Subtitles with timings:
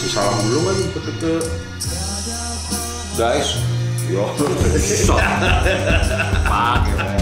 [0.00, 1.32] Kasih salam dulu kan ke, ke
[3.20, 3.60] Guys,
[4.08, 4.24] Yo.
[6.48, 7.20] pakai.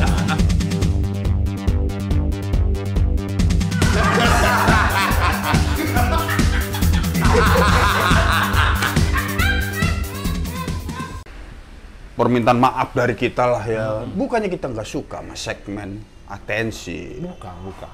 [12.14, 14.06] Permintaan maaf dari kita lah ya.
[14.06, 15.98] Bukannya kita nggak suka sama segmen
[16.30, 17.18] atensi.
[17.18, 17.90] Bukan, bukan.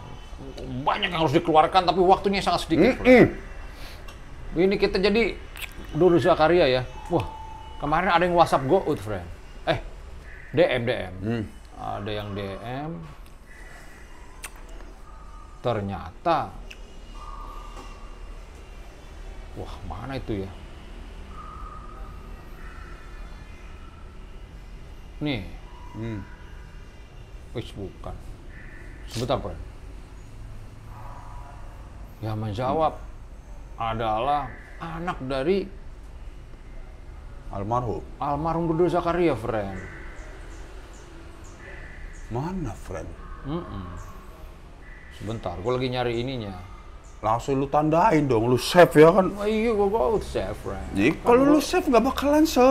[0.84, 3.00] Banyak yang harus dikeluarkan tapi waktunya sangat sedikit.
[3.00, 3.32] Fren.
[3.32, 3.53] Mm.
[4.54, 5.34] Ini kita jadi
[5.90, 6.82] Dodo Zakaria ya.
[7.10, 7.26] Wah,
[7.82, 9.26] kemarin ada yang WhatsApp go out, friend.
[9.66, 9.78] Eh,
[10.54, 11.14] DM, DM.
[11.74, 12.90] Ada yang DM.
[15.58, 16.54] Ternyata,
[19.58, 20.50] wah mana itu ya?
[25.18, 25.42] Nih,
[25.94, 26.20] Hmm.
[27.54, 28.14] wis bukan.
[29.08, 29.62] Sebentar, friend.
[32.20, 32.92] Yang menjawab
[33.78, 35.66] adalah anak dari
[37.54, 38.02] Almarhum.
[38.18, 39.78] almarhum Dodo Zakaria, friend.
[42.34, 43.06] Mana, friend?
[43.46, 43.84] Mm-mm.
[45.14, 46.50] Sebentar, gue lagi nyari ininya.
[47.22, 49.30] Langsung lu tandain dong, lu save ya kan?
[49.38, 50.88] Oh iya, gue gue save, friend.
[50.98, 52.68] Jadi kalau lu save nggak bakalan se...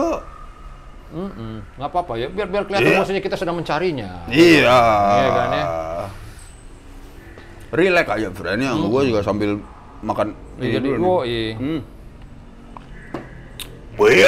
[1.14, 1.64] Mm-mm.
[1.80, 2.98] Nggak apa-apa ya, biar biar kelihatan Iya.
[3.00, 4.28] maksudnya kita sedang mencarinya.
[4.28, 4.78] Iya.
[5.16, 5.66] Iya kan ya?
[7.72, 8.60] Relax aja, friend.
[8.60, 9.50] Yang gua juga sambil
[10.04, 10.28] makan.
[10.60, 11.24] Iya, jadi gue, nih.
[11.26, 11.52] iya.
[11.56, 11.80] Hmm.
[13.94, 14.26] Wih,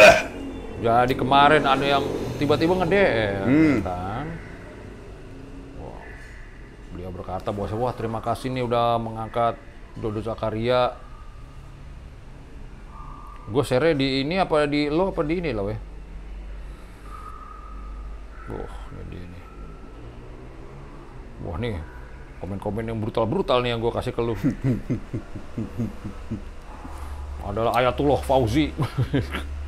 [0.77, 2.05] Jadi kemarin ada yang
[2.37, 3.77] tiba-tiba nge-DM, Hmm.
[3.83, 4.27] kan?
[5.77, 6.01] Wah,
[6.93, 9.57] beliau berkata bahwa wah terima kasih nih udah mengangkat
[9.97, 10.95] Dodo Zakaria.
[13.47, 15.79] Gue share di ini apa di lo apa di ini lah weh?
[18.47, 19.41] Wah, ini di ini.
[21.43, 21.75] Wah nih,
[22.43, 24.35] komen-komen yang brutal-brutal nih yang gue kasih ke lu.
[27.47, 28.75] Adalah Ayatullah Fauzi.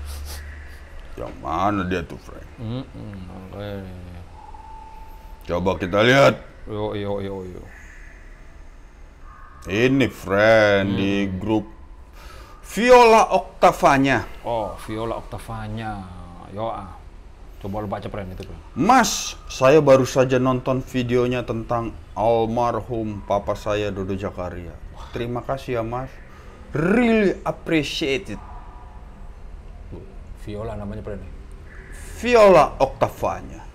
[1.21, 2.49] yang mana dia tuh, friend?
[2.59, 4.23] Mm-mm, makanya.
[5.47, 6.35] Coba kita lihat.
[6.69, 7.63] Yo yo yo yo.
[9.69, 11.67] Ini, friend, di grup
[12.69, 14.29] Viola Oktavanya.
[14.45, 16.05] Oh, Viola Octavanya.
[16.53, 16.98] Yo ah.
[17.59, 18.47] Coba lu baca pren itu.
[18.79, 24.71] Mas, saya baru saja nonton videonya tentang almarhum papa saya Dodo Jakaria.
[24.95, 26.11] Wah, terima kasih ya, Mas.
[26.71, 28.43] Really appreciate it.
[30.47, 31.19] Viola namanya pren.
[32.23, 33.67] Viola Oktavanya.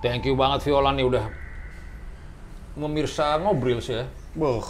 [0.00, 1.24] Thank you banget Viola nih udah
[2.78, 4.06] memirsa ngobrol sih ya.
[4.38, 4.62] Boh,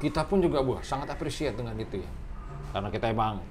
[0.00, 2.10] Kita pun juga buah sangat appreciate dengan itu ya.
[2.72, 3.44] Karena kita emang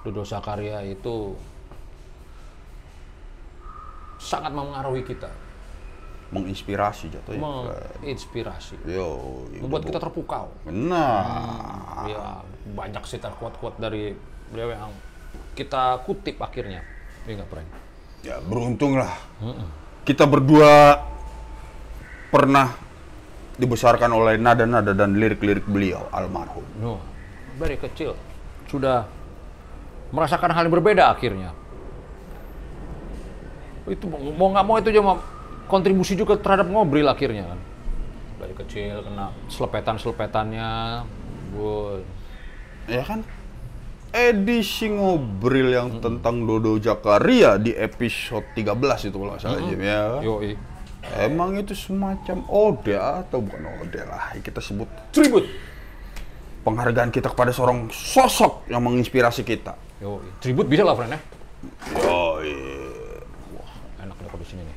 [0.00, 1.36] Dodo Zakaria itu
[4.20, 5.28] sangat mempengaruhi kita,
[6.32, 7.40] menginspirasi jatuhnya.
[7.40, 10.48] menginspirasi, Yo, membuat kita terpukau.
[10.68, 12.40] Nah, Ya,
[12.72, 14.16] banyak sih kuat-kuat dari
[14.48, 14.92] beliau yang
[15.52, 16.80] kita kutip akhirnya.
[17.28, 17.68] Iya nggak, Pren?
[18.20, 19.16] ya beruntung lah.
[20.04, 21.00] Kita berdua
[22.28, 22.68] pernah
[23.56, 26.64] dibesarkan oleh nada-nada dan lirik-lirik beliau almarhum.
[26.80, 27.00] No,
[27.56, 28.16] dari kecil
[28.68, 29.04] sudah
[30.10, 31.54] merasakan hal yang berbeda akhirnya.
[33.86, 35.18] Itu mau nggak mau itu cuma
[35.66, 37.60] kontribusi juga terhadap ngobrol akhirnya kan.
[38.40, 40.70] Dari kecil kena selepetan-selepetannya,
[41.54, 42.02] bun.
[42.90, 43.22] Ya kan?
[44.10, 50.18] Edisi ngobrol yang tentang Dodo Jakaria di episode 13 itu kalau nggak salah Jim, ya.
[50.18, 50.22] kan?
[50.26, 50.52] Yoi.
[51.16, 55.48] Emang itu semacam ode atau bukan ode lah kita sebut Tribut.
[56.60, 59.89] penghargaan kita kepada seorang sosok yang menginspirasi kita.
[60.00, 60.28] Yoi.
[60.40, 61.20] Tribut bisa lah, friend ya.
[62.08, 62.40] Oh
[64.00, 64.76] Enak nih kalau di sini nih.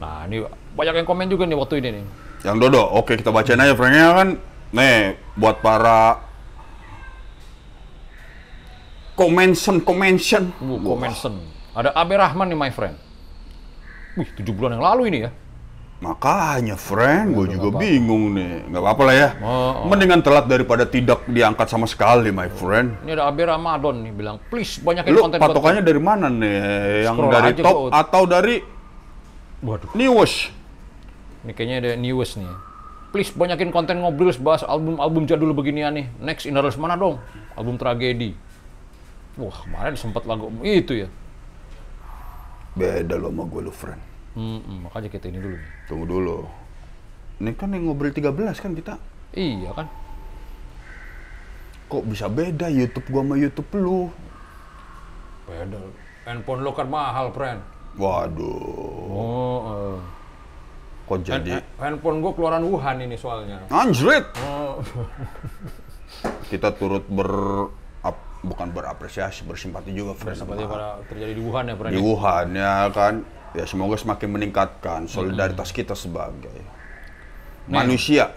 [0.00, 0.36] Nah, ini
[0.72, 2.04] banyak yang komen juga nih waktu ini nih.
[2.42, 4.28] Yang Dodo, oke kita bacain aja friendnya kan.
[4.72, 6.32] Nih, buat para
[9.12, 10.56] Comention, comention.
[10.56, 11.36] Uh, Comenson.
[11.76, 12.96] Ada Abe Rahman nih, my friend.
[14.16, 15.30] Wih, tujuh bulan yang lalu ini ya.
[16.02, 17.82] Makanya, friend, gue Aduh, juga apa-apa.
[17.86, 18.66] bingung nih.
[18.66, 19.28] Nggak apa-apa lah ya.
[19.38, 19.86] Oh, oh.
[19.86, 22.98] Mendingan telat daripada tidak diangkat sama sekali, my friend.
[23.06, 27.06] Ini ada Abe Ramadan nih bilang, please banyakin Lu konten patokannya dari mana nih?
[27.06, 28.56] Yang Scroll dari top atau dari
[29.62, 30.50] Waduh, newest?
[31.46, 32.50] ini kayaknya ada newest nih.
[33.14, 36.10] Please banyakin konten ngobrol bahas album-album jadul beginian nih.
[36.18, 37.22] Next Indaris mana dong?
[37.54, 38.34] Album tragedi.
[39.38, 41.08] Wah, kemarin sempat lagu itu ya.
[42.74, 44.11] Beda lo sama gue lu, friend.
[44.32, 45.70] Hmm, makanya kita ini dulu nih.
[45.84, 46.38] Tunggu dulu.
[47.38, 48.94] Ini kan yang ngobrol 13 kan kita.
[49.30, 49.86] Iya kan?
[51.86, 54.08] Kok bisa beda YouTube gua sama YouTube lu?
[55.44, 55.80] Beda.
[56.22, 57.60] Handphone lo kan mahal, friend.
[57.92, 59.12] Waduh.
[59.12, 59.98] Oh, eh.
[61.02, 63.60] kok jadi Eh, Handphone gue keluaran Wuhan ini soalnya.
[63.68, 64.24] anjrit.
[64.40, 64.80] Oh,
[66.48, 67.28] Kita turut ber
[68.00, 70.38] ap- bukan berapresiasi, bersimpati juga friend.
[70.38, 71.90] seperti pada terjadi di Wuhan ya, Pren.
[71.90, 73.14] di Wuhan ya kan.
[73.52, 76.56] Ya semoga semakin meningkatkan solidaritas kita sebagai
[77.68, 78.32] manusia.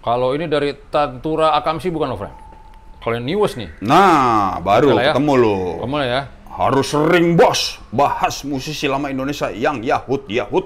[0.00, 2.36] Kalau ini dari Tantura Akamsi bukan lo, Friend?
[3.00, 5.12] Kalau yang News nih, Nah, baru Oke lah ya.
[5.12, 5.58] ketemu lo.
[5.82, 6.20] kamu lah ya.
[6.50, 10.64] Harus sering bos bahas musisi lama Indonesia yang Yahud Yahud.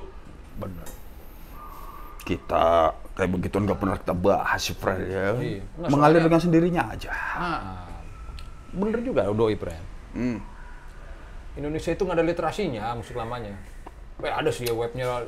[0.59, 0.87] Bener.
[2.25, 5.33] Kita kayak begitu nggak pernah kita bahas sih, ya.
[5.39, 5.63] Iya.
[5.87, 7.11] Mengalir soalnya- dengan sendirinya aja.
[7.15, 7.87] Ah,
[8.71, 9.85] bener juga Doi, Friend.
[10.15, 10.39] Hmm.
[11.55, 13.55] Indonesia itu nggak ada literasinya musik lamanya.
[14.23, 15.27] Eh, ada sih ya webnya Da-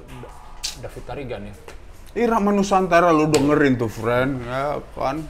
[0.83, 1.55] David Tarigan ya.
[2.17, 5.21] Irama Nusantara lu dengerin tuh, friend, ya kan.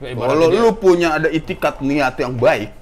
[0.00, 2.72] Ya, Kalau dia- lu punya ada itikat niat yang baik,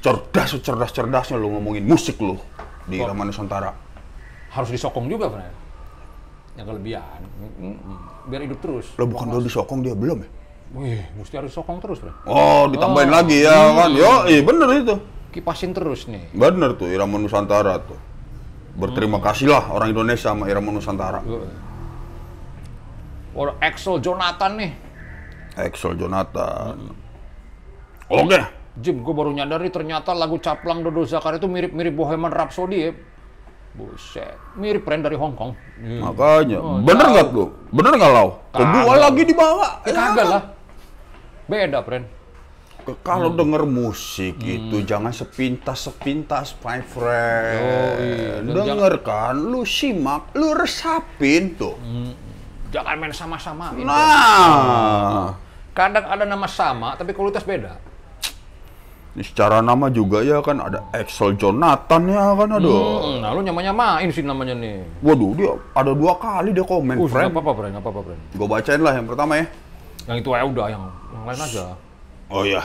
[0.00, 2.38] cerdas cerdas cerdasnya lu ngomongin musik lu
[2.86, 3.72] di Irama Nusantara.
[4.50, 5.54] harus disokong juga, Friend.
[6.58, 7.20] Yang kelebihan,
[8.26, 8.86] biar hidup terus.
[8.98, 10.30] Lo bukan udah disokong dia belum ya?
[10.70, 12.14] Wih, mesti harus disokong terus, Friend.
[12.26, 13.94] Oh, ditambahin lagi ya kan?
[13.94, 14.96] Yo, iya bener itu.
[15.30, 16.34] Kipasin terus nih.
[16.34, 17.94] Bener tuh Irama Nusantara tuh.
[18.74, 21.20] Berterima kasihlah orang Indonesia sama Irama Nusantara.
[23.34, 24.72] Orang Axel Jonathan nih.
[25.58, 26.94] Axel Jonathan.
[28.10, 28.38] Oke.
[28.80, 32.92] Jim, gue baru nyadar nih ternyata lagu Caplang Dodo Zakar itu mirip-mirip Bohemian Rhapsody ya.
[33.70, 35.54] Buset, mirip brand dari Hong Kong.
[35.78, 37.54] Makanya, Oh, bener nggak tuh?
[37.70, 38.28] Bener nggak lau?
[38.50, 39.78] Kedua lagi dibawa.
[39.86, 40.42] Ya, kagak lah.
[41.46, 42.02] Beda, friend.
[43.00, 44.50] Kalau denger musik Hmm.
[44.50, 47.60] itu jangan sepintas-sepintas, my friend.
[48.44, 48.50] Yoi.
[48.50, 51.76] Denger kan, lu simak, lu resapin tuh.
[51.76, 52.12] Hmm.
[52.70, 53.74] Jangan main sama-sama.
[53.74, 55.34] Nah,
[55.70, 57.78] Kadang ada nama sama, tapi kualitas beda.
[59.10, 62.78] ini secara nama juga ya kan ada Axel Jonathan ya kan, aduh.
[63.02, 64.86] Hmm, nah, lu nyama-nyamain sih namanya nih.
[65.00, 67.34] Waduh, dia ada dua kali dia komen, Uh, friend.
[67.34, 67.72] apa-apa, friend.
[67.74, 68.20] Nggak apa-apa, friend.
[68.30, 69.46] Gue bacain lah yang pertama ya.
[70.06, 71.64] Yang itu ya udah, yang, yang lain aja.
[72.30, 72.62] Oh iya.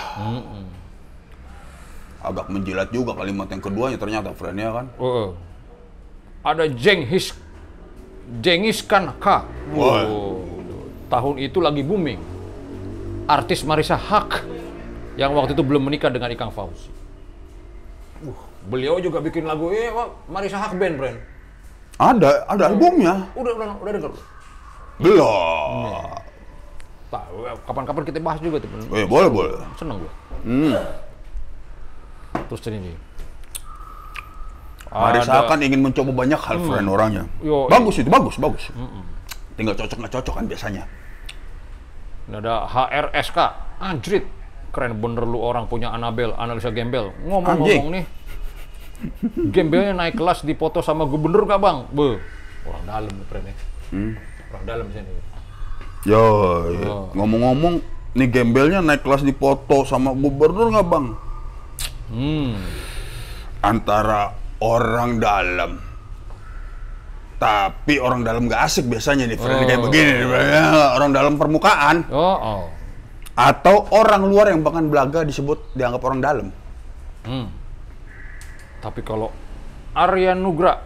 [2.22, 4.86] Agak menjilat juga kalimat yang keduanya ternyata, friend ya kan.
[5.02, 5.30] Oh, oh.
[6.46, 7.34] Ada Jenghis
[8.42, 9.46] Jengis Khan K.
[9.74, 10.42] Wow.
[11.10, 12.22] Tahun itu lagi booming.
[13.26, 14.46] Artis Marisa Haq
[15.18, 16.90] yang waktu itu belum menikah dengan Ikang Fauzi.
[18.22, 18.38] Uh,
[18.70, 19.90] beliau juga bikin lagu eh
[20.30, 21.22] Marisa Haq band.
[21.98, 23.30] Ada, ada albumnya.
[23.38, 24.12] Udah udah udah denger.
[25.02, 25.86] Belum.
[25.86, 26.14] Eh,
[27.66, 28.70] kapan-kapan kita bahas juga tuh.
[28.90, 29.52] Oh, iya, boleh, boleh.
[29.78, 30.12] Seneng gue.
[30.44, 30.76] Hmm.
[32.48, 32.94] Terus ini
[34.86, 35.50] Ada- Hmm.
[35.50, 37.24] kan ingin mencoba banyak hal, friend orangnya.
[37.44, 38.64] Yo, bagus itu, bagus, bagus.
[39.56, 40.84] Tinggal cocok nggak cocok kan biasanya.
[42.26, 43.38] Ini ada HRSK,
[43.80, 44.24] anjrit.
[44.72, 47.12] Keren bener lu orang punya Anabel, analisa gembel.
[47.24, 48.06] Ngomong-ngomong nih,
[49.52, 51.78] gembelnya naik kelas dipoto sama gubernur gak bang?
[51.96, 52.20] Be,
[52.68, 53.56] orang dalam nih keren ya.
[54.52, 55.12] Orang dalam sini.
[56.06, 56.22] Yo.
[56.86, 57.10] Oh.
[57.18, 57.82] ngomong-ngomong,
[58.14, 61.06] nih gembelnya naik kelas di foto sama gubernur nggak bang?
[62.14, 62.54] Hmm,
[63.66, 64.30] Antara
[64.62, 65.82] orang dalam,
[67.42, 69.90] tapi orang dalam nggak asik biasanya nih, kayak Oh.
[69.90, 72.64] begini, ya, orang dalam permukaan, oh, oh.
[73.34, 76.48] atau orang luar yang bahkan belaga disebut dianggap orang dalam.
[77.26, 77.50] Hmm.
[78.86, 79.34] Tapi kalau
[79.98, 80.78] Arya Nugra,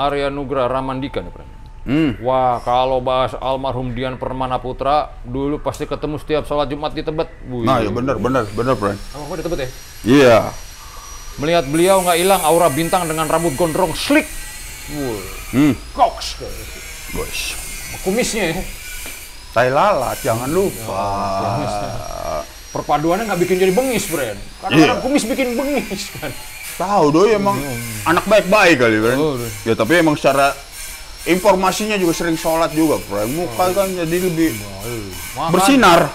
[0.00, 1.57] Arya Nugra Ramandika nih.
[1.88, 2.20] Hmm.
[2.20, 7.32] Wah, kalau bahas almarhum Dian Permana Putra, dulu pasti ketemu setiap sholat Jumat di Tebet.
[7.48, 7.64] Wih.
[7.64, 9.00] Nah, ya benar, benar, benar, friend.
[9.08, 9.68] Sama gua di Tebet ya?
[10.04, 10.38] Iya.
[11.38, 14.28] Melihat beliau nggak hilang aura bintang dengan rambut gondrong slick.
[14.90, 16.44] Wuh, Hmm, koks.
[17.08, 17.40] bos.
[18.04, 18.60] Kumisnya ya.
[19.48, 21.00] Tai lalat, jangan lupa.
[22.68, 24.36] Perpaduannya nggak bikin jadi bengis, Bren.
[24.60, 25.04] Kadang-kadang Iya.
[25.08, 26.28] kumis bikin bengis kan.
[26.78, 27.56] Tahu doi emang
[28.04, 29.18] anak baik-baik kali, friend.
[29.18, 29.34] Oh.
[29.64, 30.52] Ya tapi emang secara
[31.26, 33.34] informasinya juga sering sholat juga, friend.
[33.34, 34.54] Muka kan jadi lebih
[35.34, 35.50] Makan.
[35.50, 36.06] bersinar.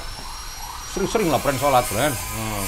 [0.94, 2.14] Sering-sering lah, Bren, sholat, Bren.
[2.14, 2.66] Hmm.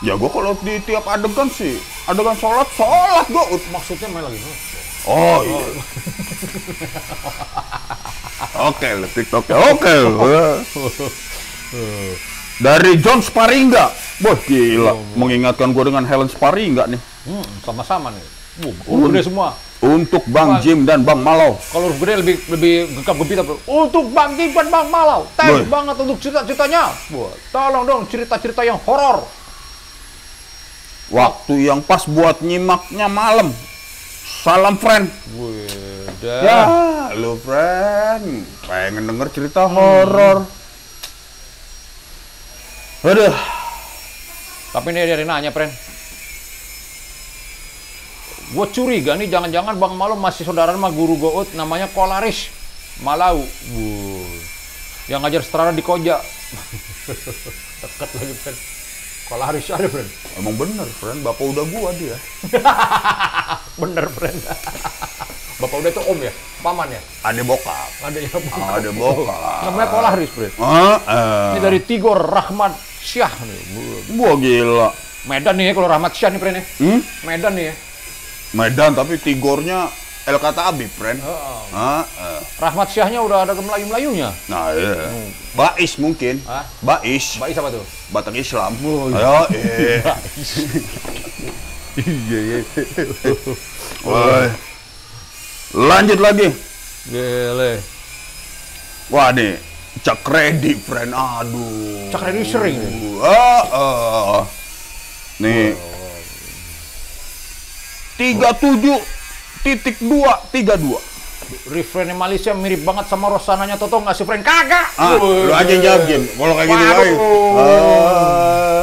[0.00, 1.76] Ya gua kalau di tiap adegan sih,
[2.08, 3.44] adegan sholat, sholat gua.
[3.72, 4.38] Maksudnya main lagi.
[5.08, 5.60] Oh iya.
[8.68, 9.56] Oke, lu TikToknya.
[9.72, 9.92] Oke.
[12.64, 13.88] Dari John Sparingga.
[14.20, 17.00] Wah gila, mengingatkan gua dengan Helen Sparingga nih.
[17.24, 18.20] Hmm, sama-sama nih.
[18.84, 19.56] Wuh, gede semua.
[19.80, 21.56] Untuk Bang Jim dan Bang Malau.
[21.72, 23.42] Kalau huruf gede lebih lebih gegap gempita.
[23.64, 25.24] Untuk Bang Jim dan Bang Malau.
[25.40, 25.72] Thanks Boy.
[25.72, 26.92] banget untuk cerita-ceritanya.
[27.48, 29.24] Tolong dong cerita-cerita yang horor.
[31.10, 33.50] Waktu yang pas buat nyimaknya malam.
[34.44, 35.08] Salam friend.
[35.36, 35.68] Wih,
[36.20, 38.44] Ya, lu friend.
[38.68, 40.44] Pengen denger cerita horor.
[43.00, 43.32] Aduh,
[44.70, 45.89] Tapi ini dari nanya, Pren.
[48.50, 52.50] Gue curiga nih, jangan-jangan Bang Malu masih saudara sama guru Gout namanya Kolaris.
[52.98, 53.46] Malau.
[53.46, 54.34] Wuh.
[55.06, 56.18] Yang ngajar seterana di Koja.
[57.80, 58.58] Dekat lagi, friend.
[59.30, 60.10] Kalau Haris ada, friend.
[60.42, 61.22] Emang bener, friend.
[61.22, 62.18] Bapak udah gua dia.
[63.80, 64.38] Bener, friend.
[65.62, 66.32] Bapak udah itu om ya?
[66.66, 67.00] Paman ya?
[67.22, 67.90] Ada bokap.
[68.02, 68.30] Ada ya,
[68.74, 69.70] Ada bokap.
[69.70, 70.54] Namanya Polaris, friend.
[70.58, 71.50] Ah, eh.
[71.54, 73.62] Ini dari Tigor Rahmat Syah nih.
[74.18, 74.90] Gua gila.
[75.30, 76.64] Medan nih ya, kalau Rahmat Syah nih, friend ya.
[76.82, 77.00] Hmm?
[77.22, 77.74] Medan nih ya.
[78.50, 79.86] Medan tapi Tigornya
[80.28, 81.16] El Kata Abib, friend.
[81.24, 82.04] Oh, ah.
[82.60, 84.30] Rahmat Syahnya udah ada ke Melayu-Melayunya.
[84.52, 85.08] Nah, iya.
[85.08, 85.28] Hmm.
[85.56, 86.38] Bais mungkin.
[86.44, 86.62] Hah?
[86.84, 87.40] Bais.
[87.40, 87.84] Bais apa tuh?
[88.12, 88.76] Batang Islam.
[88.84, 89.16] Oh, iya.
[89.16, 89.34] Ayo.
[89.56, 89.98] Eh.
[92.00, 92.58] Iya, iya.
[94.06, 94.12] Oh.
[94.12, 94.46] Woi.
[95.74, 96.48] Lanjut lagi.
[97.08, 97.80] Gele.
[99.10, 99.56] Wah, nih.
[100.04, 101.10] Cak Redi, friend.
[101.16, 102.12] Aduh.
[102.12, 102.78] Cak Redi sering.
[103.24, 104.44] Ah, uh.
[105.40, 105.74] Nih.
[105.74, 105.89] Wow
[108.20, 114.44] 37 titik 2 32 refrainnya Malaysia mirip banget sama Rosananya Toto nggak sih Frank?
[114.44, 114.92] Kagak!
[115.00, 117.16] Ah, lu aja jawab Jim, kalau kayak gitu lagi.
[117.56, 118.76] Ah.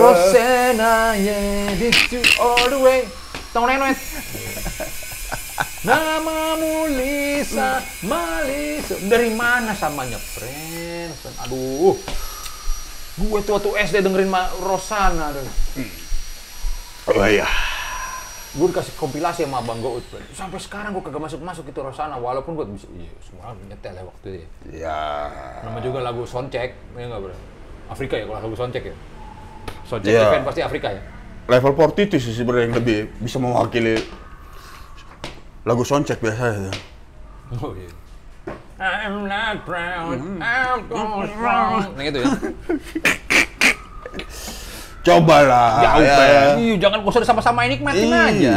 [0.00, 3.04] Rosana, yeah, this you all the way.
[3.52, 3.96] tong neng neng
[5.84, 6.56] nama
[6.88, 8.96] Lisa, Malisa.
[9.04, 11.20] Dari mana samanya Friends?
[11.44, 12.00] Aduh.
[13.18, 14.32] Gue tuh waktu SD dengerin
[14.64, 15.36] Rosana.
[15.36, 16.07] Hmm.
[17.08, 17.48] Oh iya.
[18.48, 20.24] gue dikasih kompilasi sama Abang Gout, friend.
[20.32, 24.02] Sampai sekarang gue kagak masuk-masuk itu Rosana, walaupun gue bisa, iya, semua orang nyetel ya
[24.02, 24.48] waktu itu ya.
[24.88, 25.00] Ya.
[25.68, 27.36] Nama juga lagu Soundcheck, ya nggak bro?
[27.88, 28.96] Afrika ya kalau lagu Soundcheck ya?
[29.84, 30.26] Soundcheck Iya.
[30.32, 31.02] event pasti Afrika ya?
[31.48, 34.00] Level 42 sih sebenarnya yang lebih bisa mewakili
[35.64, 36.72] lagu soundcheck biasa itu.
[37.60, 37.88] Oh iya.
[38.80, 41.96] I'm not proud, I'm going wrong.
[41.96, 42.32] Nah gitu ya?
[45.08, 45.70] Cobalah.
[45.80, 46.16] Jauh, ya.
[46.16, 46.48] friend.
[46.60, 48.28] Iya, jangan kusur sama-sama nikmatin aja.
[48.36, 48.52] Iya.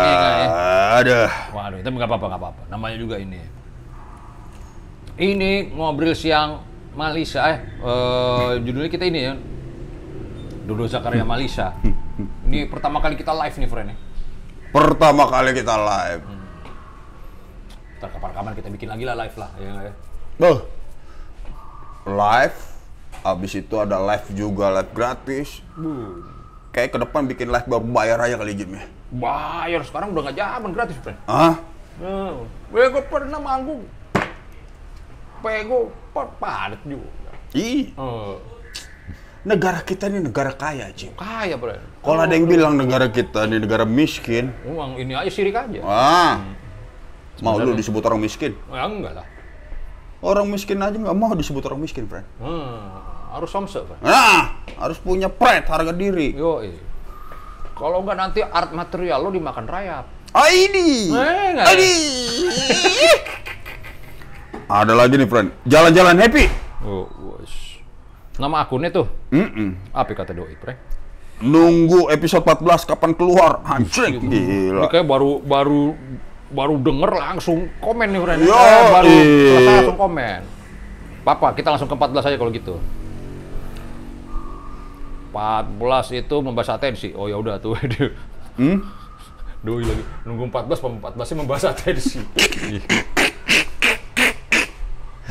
[0.00, 0.48] Iya nggak ya?
[0.94, 1.20] Ada.
[1.52, 2.62] Waduh, itu nggak apa-apa, nggak apa-apa.
[2.72, 3.40] Namanya juga ini.
[5.14, 6.64] Ini ngobrol siang
[6.94, 9.34] Malisa, eh, eh, judulnya kita ini ya.
[10.64, 11.74] Dodo Zakaria Malisa.
[12.46, 13.96] Ini pertama kali kita live nih, friend ya.
[14.70, 16.24] Pertama kali kita live.
[17.98, 19.92] Ntar kapan-kapan kita bikin lagi lah live lah, ya ya?
[20.38, 20.58] Tuh.
[22.06, 22.73] Live.
[23.24, 25.64] Habis itu ada live juga, live gratis.
[26.70, 28.84] Kayak ke depan bikin live baru bayar aja kali Jim ya.
[29.08, 31.16] Bayar sekarang udah nggak zaman gratis, friend.
[31.24, 31.56] Hah?
[31.96, 32.44] Hmm.
[32.68, 33.80] Gue pernah manggung.
[35.40, 37.08] Pego padat juga.
[37.54, 38.40] Ih, Oh,
[39.44, 41.12] negara kita ini negara kaya, Jim.
[41.14, 41.80] kaya, friend.
[42.00, 45.80] Kalau ada yang bilang negara kita ini negara miskin, Uang ini aja sirik aja.
[45.80, 46.42] ah,
[47.40, 48.52] mau lu disebut orang miskin?
[48.68, 49.26] Ya enggak lah.
[50.24, 52.24] Orang miskin aja nggak mau disebut orang miskin, friend.
[52.40, 52.80] Hmm,
[53.34, 53.98] harus somse, friend.
[54.00, 56.30] Nah, harus punya pride, harga diri.
[56.32, 56.62] Yo,
[57.74, 60.06] Kalau enggak nanti art material lo dimakan rayap.
[60.30, 61.92] Ah ini, Eh, ini.
[64.64, 65.50] Ada lagi nih, friend.
[65.64, 66.46] Jalan-jalan happy.
[66.80, 67.10] Oh.
[68.34, 69.78] Nama akunnya tuh, Mm-mm.
[69.94, 70.74] apa kata doi, friend?
[71.38, 73.62] Nunggu episode 14 kapan keluar.
[73.64, 74.38] Anjing, Ini
[74.70, 74.90] gila.
[74.90, 75.94] kayak baru baru
[76.50, 78.40] baru denger langsung komen nih, friend.
[78.42, 79.14] Yo, Eh, baru
[79.60, 80.40] langsung komen.
[81.22, 82.74] Papa, kita langsung ke 14 aja kalau gitu.
[85.34, 87.10] 14 itu membahas atensi.
[87.18, 87.74] Oh ya udah tuh.
[88.54, 88.86] Hmm?
[89.66, 92.22] Doi lagi nunggu 14, 14 sih membahas atensi.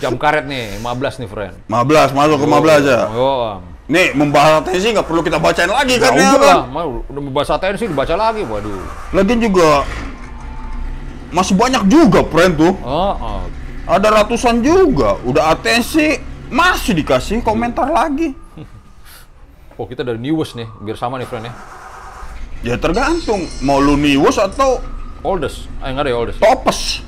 [0.03, 1.55] Jam karet nih, 15 nih, friend.
[1.71, 3.01] 15, masuk ke 15 ya.
[3.15, 6.83] Oh, Nih, membahas atensi nggak perlu kita bacain lagi ya kan ya, udah kan?
[7.07, 8.83] udah membahas atensi dibaca lagi, waduh.
[9.15, 9.87] Lagian juga
[11.31, 12.75] masih banyak juga, friend tuh.
[12.83, 13.41] Oh, oh.
[13.87, 15.15] Ada ratusan juga.
[15.23, 16.19] Udah atensi,
[16.51, 18.42] masih dikasih komentar lagi.
[19.77, 21.53] Oh, kita dari Newest nih, biar sama nih, friend ya.
[22.63, 24.79] Ya tergantung, mau lu niwus atau
[25.23, 26.39] Oldest, eh enggak ada ya oldest.
[26.39, 26.99] topes.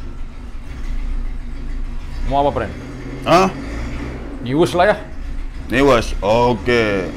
[2.32, 2.74] Mau apa, friend?
[3.28, 3.48] Hah?
[4.42, 4.98] Newest lah ya.
[5.68, 7.12] Niwus, oke.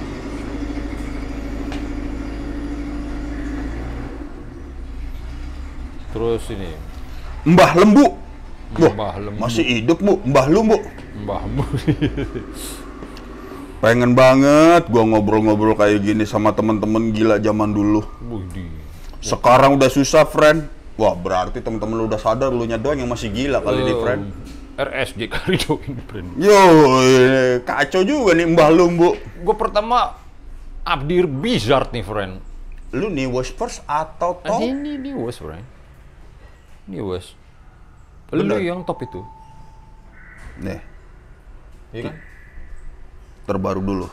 [6.13, 6.71] Terus ini,
[7.47, 8.07] Mbah Lembu.
[8.75, 9.39] Mbah Lembu.
[9.41, 10.21] masih hidup, Bu.
[10.25, 10.79] Mbah Lembu.
[11.19, 11.65] Mbahmu.
[13.79, 18.03] Pengen banget gua ngobrol-ngobrol kayak gini sama temen-temen gila zaman dulu.
[19.23, 20.67] Sekarang udah susah, friend.
[20.99, 24.23] Wah, berarti temen-temen lu udah sadar lu doang yang masih gila kali ini, friend.
[24.79, 26.29] RSJ Karido ini, friend.
[26.39, 26.59] Yo,
[27.03, 29.15] ini kacau juga nih Mbah Lumbu.
[29.47, 30.19] Gue pertama
[30.83, 32.43] Abdir Bizard nih, friend.
[32.91, 34.59] Lu nih first atau top?
[34.59, 35.67] Ini Newest, friend.
[36.91, 37.39] Newest.
[38.35, 38.59] Lu Bener.
[38.59, 39.23] yang top itu.
[40.59, 40.83] Nih,
[41.95, 42.15] Iya kan?
[43.49, 44.07] Terbaru dulu.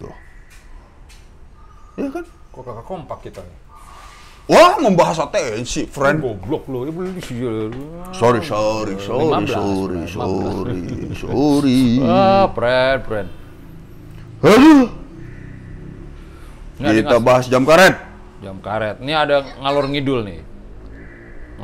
[0.00, 0.16] Tuh.
[2.00, 2.24] Iya kan?
[2.56, 3.58] Kok kakak kompak kita nih?
[4.44, 6.20] Wah, membahas atensi, friend.
[6.20, 7.40] Goblok lo, beli sih.
[8.12, 10.12] Sorry, sorry, sorry, 15, sorry, 15.
[10.12, 10.80] sorry,
[11.16, 11.80] sorry.
[12.04, 13.28] Ah, friend, friend.
[14.44, 14.92] Aduh,
[16.76, 17.96] kita bahas jam karet.
[18.44, 19.00] jam karet.
[19.00, 20.44] Ini ada ngalor ngidul nih.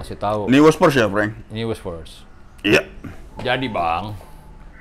[0.01, 0.49] Ngasih tahu.
[0.49, 1.37] Ini Waspers ya, Frank?
[1.53, 2.25] Ini was first.
[2.65, 2.89] Iya.
[3.45, 4.17] Jadi bang,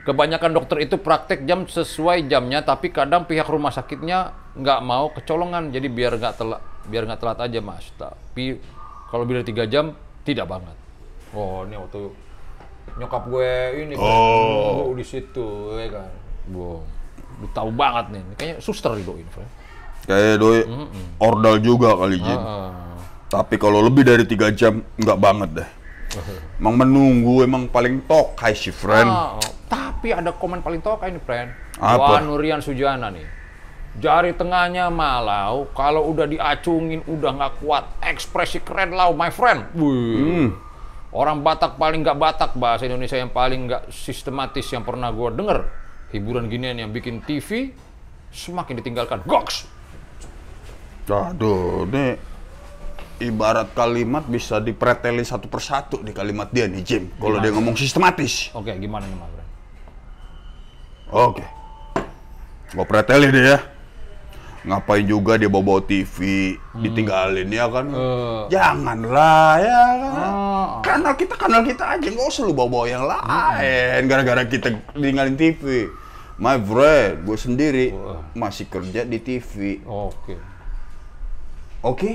[0.10, 5.70] kebanyakan dokter itu praktek jam sesuai jamnya, tapi kadang pihak rumah sakitnya nggak mau kecolongan,
[5.70, 7.86] jadi biar nggak telat, biar nggak telat aja mas.
[7.94, 8.58] Tapi
[9.14, 9.94] kalau bila tiga jam
[10.26, 10.74] tidak banget.
[11.38, 12.10] Oh ini waktu
[12.98, 13.54] nyokap gue
[13.86, 14.98] ini kan, Oh.
[14.98, 16.10] di situ, ya kan.
[16.50, 16.82] Wow,
[17.54, 19.46] tahu banget nih, kayaknya suster itu ini, Fred.
[20.10, 20.66] Kayak doi
[21.22, 22.34] ordal juga kali, Jim.
[22.42, 22.98] Ah,
[23.30, 25.70] Tapi kalau lebih dari tiga jam, nggak banget deh.
[26.58, 29.06] Emang menunggu emang paling tokai sih, friend.
[29.06, 29.59] Ah, oh.
[30.00, 31.52] Tapi ada komen paling toka ini, friend.
[31.76, 32.00] Apa?
[32.00, 33.28] Wah, Nurian Sujana nih.
[34.00, 37.84] Jari tengahnya malau, kalau udah diacungin udah nggak kuat.
[38.00, 39.68] Ekspresi keren lau, my friend.
[39.76, 40.56] Wih.
[41.12, 45.68] Orang Batak paling nggak Batak, bahasa Indonesia yang paling nggak sistematis yang pernah gue denger.
[46.16, 47.76] Hiburan ginian yang bikin TV
[48.32, 49.20] semakin ditinggalkan.
[49.28, 49.68] Goks!
[51.12, 52.16] Aduh, ini
[53.20, 57.12] ibarat kalimat bisa dipreteli satu persatu di kalimat dia nih, Jim.
[57.20, 58.48] Kalau dia ngomong sistematis.
[58.56, 59.49] Oke, gimana nih, friend?
[61.10, 61.42] Oke.
[62.74, 63.60] Gua preteli deh ya.
[64.60, 66.52] Ngapain juga dia bawa-bawa TV,
[66.84, 67.88] ditinggalin ya kan?
[67.90, 68.42] Eh.
[68.52, 70.14] Janganlah ya kan.
[70.20, 70.68] Ah.
[70.84, 74.06] Kanal kita kanal kita aja, nggak usah lu bawa-bawa yang lain.
[74.06, 75.88] Gara-gara kita tinggalin TV.
[76.40, 77.88] My friend, gue sendiri
[78.36, 79.84] masih kerja di TV.
[79.84, 80.36] Oke.
[81.84, 82.12] Oke?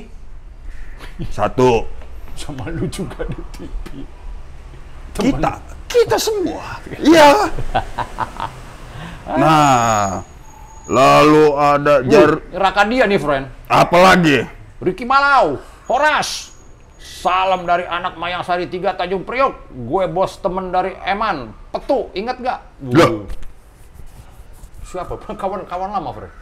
[1.33, 1.89] Satu,
[2.37, 4.05] Sama lu juga di TV.
[5.17, 6.81] kita, kita semua.
[7.01, 7.49] Iya.
[9.25, 10.21] Nah,
[10.85, 13.49] lalu ada jar, Raka dia nih, friend.
[13.64, 14.45] apa lagi?
[14.85, 15.57] Ricky Malau,
[15.88, 16.52] Horas.
[17.00, 19.73] Salam dari anak Mayang Sari 3 Tanjung Priok.
[19.73, 21.57] Gue bos temen dari Eman.
[21.73, 22.61] Petu, inget gak?
[22.85, 23.25] Loh.
[24.85, 25.16] Siapa?
[25.40, 26.33] Kawan-kawan lama, Fred.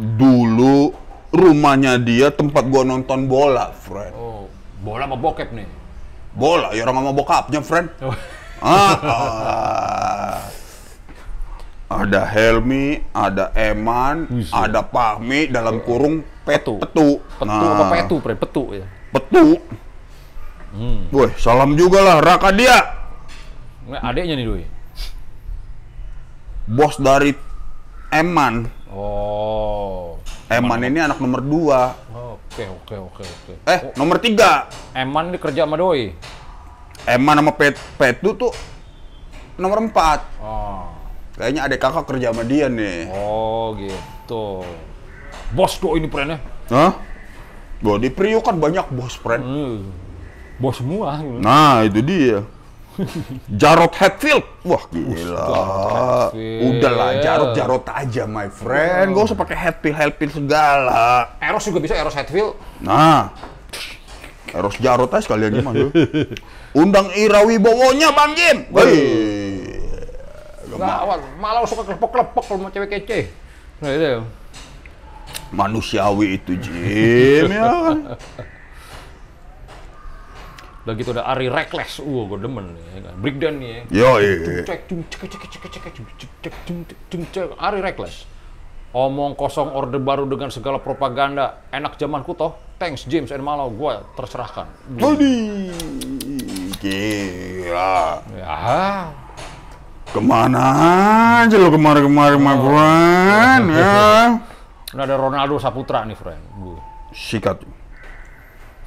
[0.00, 0.90] Dulu
[1.30, 4.14] rumahnya dia tempat gua nonton bola, friend.
[4.18, 4.50] Oh,
[4.82, 5.68] bola sama bokep nih.
[6.34, 7.88] Bola, ya orang sama bokapnya, friend.
[8.02, 8.14] Oh.
[8.60, 10.36] Ah, ah.
[11.90, 14.54] Ada Helmi, ada Eman, Buset.
[14.54, 16.78] ada Pahmi dalam kurung pet, Petu.
[16.78, 17.08] petu.
[17.40, 18.36] Petu Nah, apa petu, Fred?
[18.38, 18.86] Petu ya.
[19.10, 19.58] Petu.
[20.70, 21.10] Hmm.
[21.10, 22.78] Woi, salam juga lah Raka dia.
[23.90, 24.64] Nggak, adeknya nih, Doi.
[26.70, 27.34] Bos dari
[28.14, 28.70] Eman.
[28.94, 30.14] Oh.
[30.46, 31.94] Eman ini anak nomor dua.
[32.14, 33.52] Oke, oke, oke, oke.
[33.66, 34.70] Eh, nomor tiga.
[34.94, 36.14] Eman ini kerja sama Doi.
[37.08, 38.52] Eman sama Pet, Petu tuh
[39.60, 40.20] nomor empat.
[40.40, 40.88] Oh.
[41.36, 43.08] Kayaknya adek kakak kerja sama dia nih.
[43.12, 44.60] Oh, gitu.
[45.56, 46.38] Bos Doi ini, Fred ya.
[46.70, 46.92] Hah?
[47.80, 49.40] Gua di Priok kan banyak bos, friend.
[49.40, 49.78] Hmm.
[50.60, 51.16] Bos semua.
[51.24, 51.40] gitu.
[51.40, 52.44] Nah, itu dia.
[53.48, 54.44] Jarod Hatfield.
[54.68, 55.48] Wah, gila.
[55.48, 56.60] Hatfield.
[56.76, 59.16] Udahlah, Jarod Jarod aja, my friend.
[59.16, 61.32] Gak usah pakai Hatfield Hatfield segala.
[61.40, 62.52] Eros juga bisa, Eros Hetfield.
[62.84, 63.32] Nah,
[64.50, 65.90] Eros Jarod aja sekalian gimana?
[66.74, 68.66] Undang Ira Wibowonya, Bang Jim.
[70.70, 73.28] Nggak, awal malah suka kelepok-kelepok kalau mau cewek kece.
[73.84, 74.22] Nah, itu.
[75.50, 77.50] Manusiawi itu, Jim.
[77.50, 77.98] ya kan?
[80.80, 82.00] Udah gitu ada Ari Reckless.
[82.00, 82.84] Uh, gue demen nih.
[82.96, 83.14] ya kan.
[83.20, 83.80] Breakdown nih ya.
[83.92, 84.10] Yo,
[84.64, 87.48] Cek, cung, cek, cek, cek, cek, cek, cung, cek, cek, cung, cek, cung, cek.
[87.60, 88.24] Ari Reckless.
[88.90, 91.62] Omong kosong orde baru dengan segala propaganda.
[91.70, 92.58] Enak zamanku toh.
[92.74, 93.70] Thanks James and Malau.
[93.70, 94.66] Gue terserahkan.
[94.98, 95.70] Waduh,
[96.82, 98.18] gila.
[98.34, 98.58] Ya.
[100.10, 100.64] Ke mana
[101.46, 103.94] aja lo kemarin-kemarin, my friend, ya?
[104.90, 106.42] Nah, ada Ronaldo Saputra nih, friend.
[106.58, 106.74] Gue.
[107.14, 107.62] Sikat.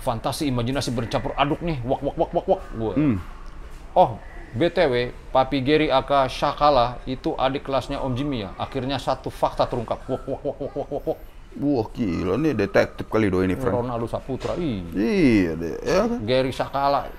[0.04, 1.80] Fantasi imajinasi bercampur aduk nih.
[1.80, 2.62] Wak, wak, wak, wak, wak.
[2.76, 2.94] Gue.
[3.96, 4.20] Oh,
[4.54, 8.54] BTW, Papi Gary aka Shakala itu adik kelasnya Om Jimmy ya.
[8.54, 10.06] Akhirnya satu fakta terungkap.
[10.06, 11.20] Wak, wak, wak, wak, wak, wak.
[11.54, 13.86] Wah gila nih detektif kali do ini, friend.
[13.86, 14.54] Ronaldo Saputra.
[14.58, 14.86] Ih.
[14.94, 16.20] Iya deh, ya kan?
[16.22, 17.10] Gary Sakala.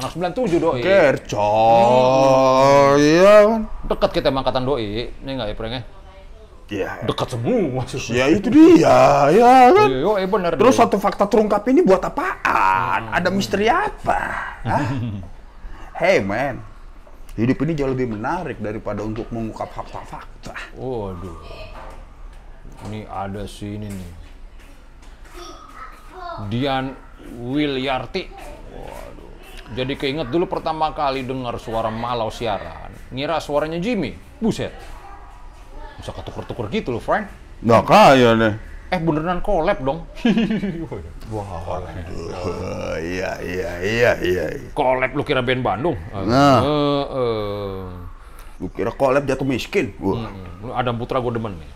[0.00, 0.80] Anak 97 doi.
[0.80, 1.36] Kercol,
[2.96, 3.60] iya kan?
[3.92, 5.12] Dekat kita emang angkatan doi.
[5.12, 5.84] Ini enggak ya, Preng?
[6.72, 7.84] Ya, Dekat semua.
[8.08, 9.88] ya itu dia, ya kan?
[9.92, 10.56] Yo, eh bener.
[10.56, 13.12] Terus satu fakta terungkap ini buat apaan?
[13.12, 14.20] Ada misteri apa?
[14.72, 14.88] Hah?
[16.02, 16.58] Hey man,
[17.38, 20.74] hidup ini jauh lebih menarik daripada untuk mengungkap fakta-fakta.
[20.74, 21.38] Waduh.
[22.90, 24.12] Ini ada sih ini nih.
[26.50, 26.98] Dian
[27.38, 28.26] Wilyarti.
[28.74, 29.30] Waduh.
[29.78, 32.90] Jadi keinget dulu pertama kali dengar suara Malau siaran.
[33.14, 34.18] Ngira suaranya Jimmy.
[34.42, 34.74] Buset.
[36.02, 37.30] Bisa ketuker-tuker gitu loh, friend.
[37.62, 38.54] Nggak kaya deh.
[38.92, 40.04] Eh beneran collab dong.
[41.32, 41.80] Wah,
[43.00, 44.44] iya iya iya iya.
[44.76, 45.96] collab lu kira band Bandung?
[46.12, 46.60] Nah.
[46.60, 47.80] Eh, eh.
[48.60, 49.96] Lu kira collab jatuh miskin?
[49.96, 51.70] Wah, Hmm, Lu Adam Putra gue demen nih.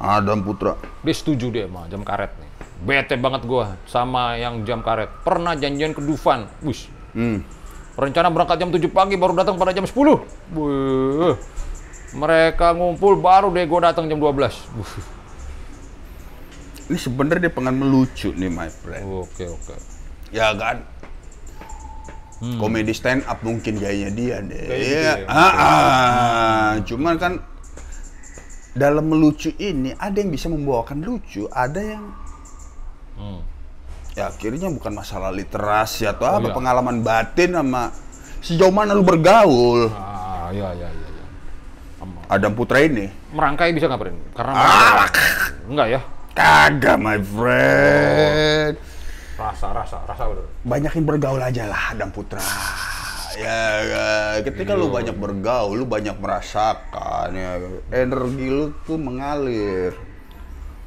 [0.00, 0.80] Adam Putra.
[1.04, 2.48] Dia setuju dia sama jam karet nih.
[2.82, 5.12] Bete banget gua sama yang jam karet.
[5.22, 6.48] Pernah janjian ke Dufan.
[6.66, 6.88] Wis.
[7.12, 7.44] Hmm.
[7.94, 9.92] Rencana berangkat jam 7 pagi baru datang pada jam 10.
[10.50, 11.36] Buh.
[12.16, 14.56] Mereka ngumpul baru deh gua datang jam 12.
[14.74, 14.90] Buh.
[16.90, 19.04] Ini sebenarnya dia pengen melucu nih, my friend.
[19.06, 19.74] Oke, oke.
[20.34, 20.82] Ya kan?
[22.58, 24.64] Komedi stand up mungkin gayanya dia deh.
[24.66, 25.12] Gaya Iya.
[25.22, 25.26] dia.
[25.30, 26.70] Ah, ah.
[26.82, 27.38] Cuman kan
[28.74, 32.02] dalam melucu ini ada yang bisa membawakan lucu, ada yang
[33.14, 33.44] Hmm.
[34.16, 36.56] ya akhirnya bukan masalah literasi atau apa iya.
[36.56, 37.92] pengalaman batin sama
[38.42, 39.86] sejauh mana lu bergaul.
[39.94, 41.08] Ah, iya iya iya.
[41.14, 41.24] iya.
[42.26, 44.16] Adam Putra ini Merangkai bisa nggak, Pren?
[44.34, 45.06] Karena Ah.
[45.70, 46.00] enggak ya.
[46.32, 48.74] Kagak my friend.
[49.36, 50.46] Rasa, rasa, rasa bener.
[50.62, 52.40] banyakin bergaul aja lah Adam Putra.
[53.32, 54.08] Ya, ya,
[54.44, 57.56] ketika lu banyak bergaul, lu banyak merasakan ya.
[57.88, 59.96] Energi lu tuh mengalir.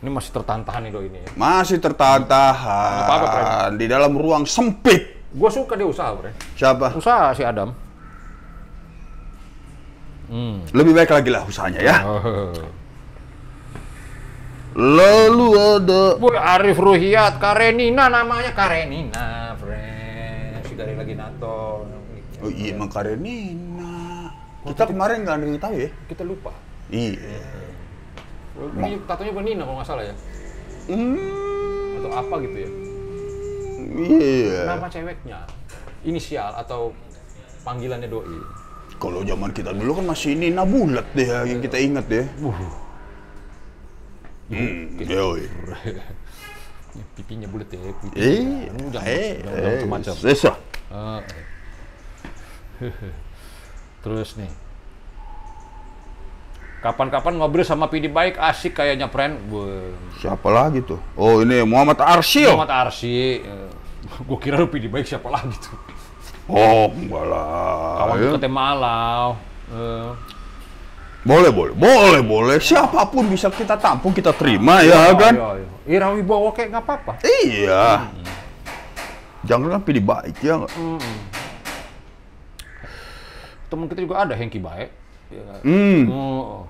[0.05, 1.29] Ini masih tertahan-tahan nih do ini ya.
[1.33, 3.39] Masih tertahan-tahan Nggak apa-apa,
[3.73, 5.17] di dalam ruang sempit.
[5.33, 6.31] Gue suka dia usaha, Pren.
[6.53, 6.93] Siapa?
[6.93, 7.73] Usaha si Adam.
[10.29, 10.61] Hmm.
[10.69, 11.97] Lebih baik lagi lah usahanya ya.
[12.05, 12.53] Oh.
[14.75, 20.67] Lalu ada Boy Arif Ruhiat, Karenina namanya Karenina, friend.
[20.67, 21.87] Si dari lagi NATO.
[22.43, 24.27] Oh iya, emang Karenina.
[24.67, 25.89] Kita kemarin nggak ada yang tahu ya.
[26.11, 26.51] Kita lupa.
[26.91, 27.39] Iya.
[28.55, 30.15] Ini tatonya bukan Nina kalau nggak salah ya.
[30.91, 32.69] Hmm, Atau apa gitu ya.
[33.95, 34.59] iya.
[34.75, 35.39] Nama ceweknya.
[36.03, 36.91] Inisial atau
[37.63, 38.39] panggilannya doi.
[38.99, 42.23] Kalau zaman kita dulu kan masih Nina Bulat deh yang kita ingat ya.
[42.43, 42.84] Hmm,
[44.49, 45.43] yoi.
[47.15, 47.79] Pipinya bulat ya.
[47.79, 48.15] Pipinya.
[48.15, 50.13] Eh, jangan, eh, jangan, jangan eh, macam-macam.
[50.15, 50.53] sesa.
[50.93, 51.19] Ah,
[52.79, 52.93] eh.
[54.03, 54.51] Terus nih.
[56.85, 59.41] Kapan-kapan ngobrol sama Pidi baik asik kayaknya friend.
[60.21, 61.01] Siapa lagi tuh?
[61.17, 62.53] Oh ini Muhammad Arsyil.
[62.53, 63.41] Muhammad Arsy.
[64.05, 65.73] Gue kira lu Pidi baik siapa lagi tuh.
[66.45, 68.05] Oh enggak lah.
[68.05, 68.23] Kawan ya.
[68.29, 69.27] deketnya Malau.
[69.65, 70.09] Eh,
[71.25, 72.57] Boleh boleh boleh boleh.
[72.61, 75.33] Siapa pun bisa kita tampung kita terima ya kan.
[75.33, 75.97] Iya, iya.
[75.97, 77.13] Ira Wibowo kayak nggak apa-apa.
[77.25, 78.13] Iya.
[79.41, 80.71] Jangan kan pilih baik ya nggak?
[83.73, 84.93] Temen kita juga ada Hengki baik.
[85.33, 85.65] Ya.
[85.65, 86.01] Hmm.
[86.13, 86.69] Oh.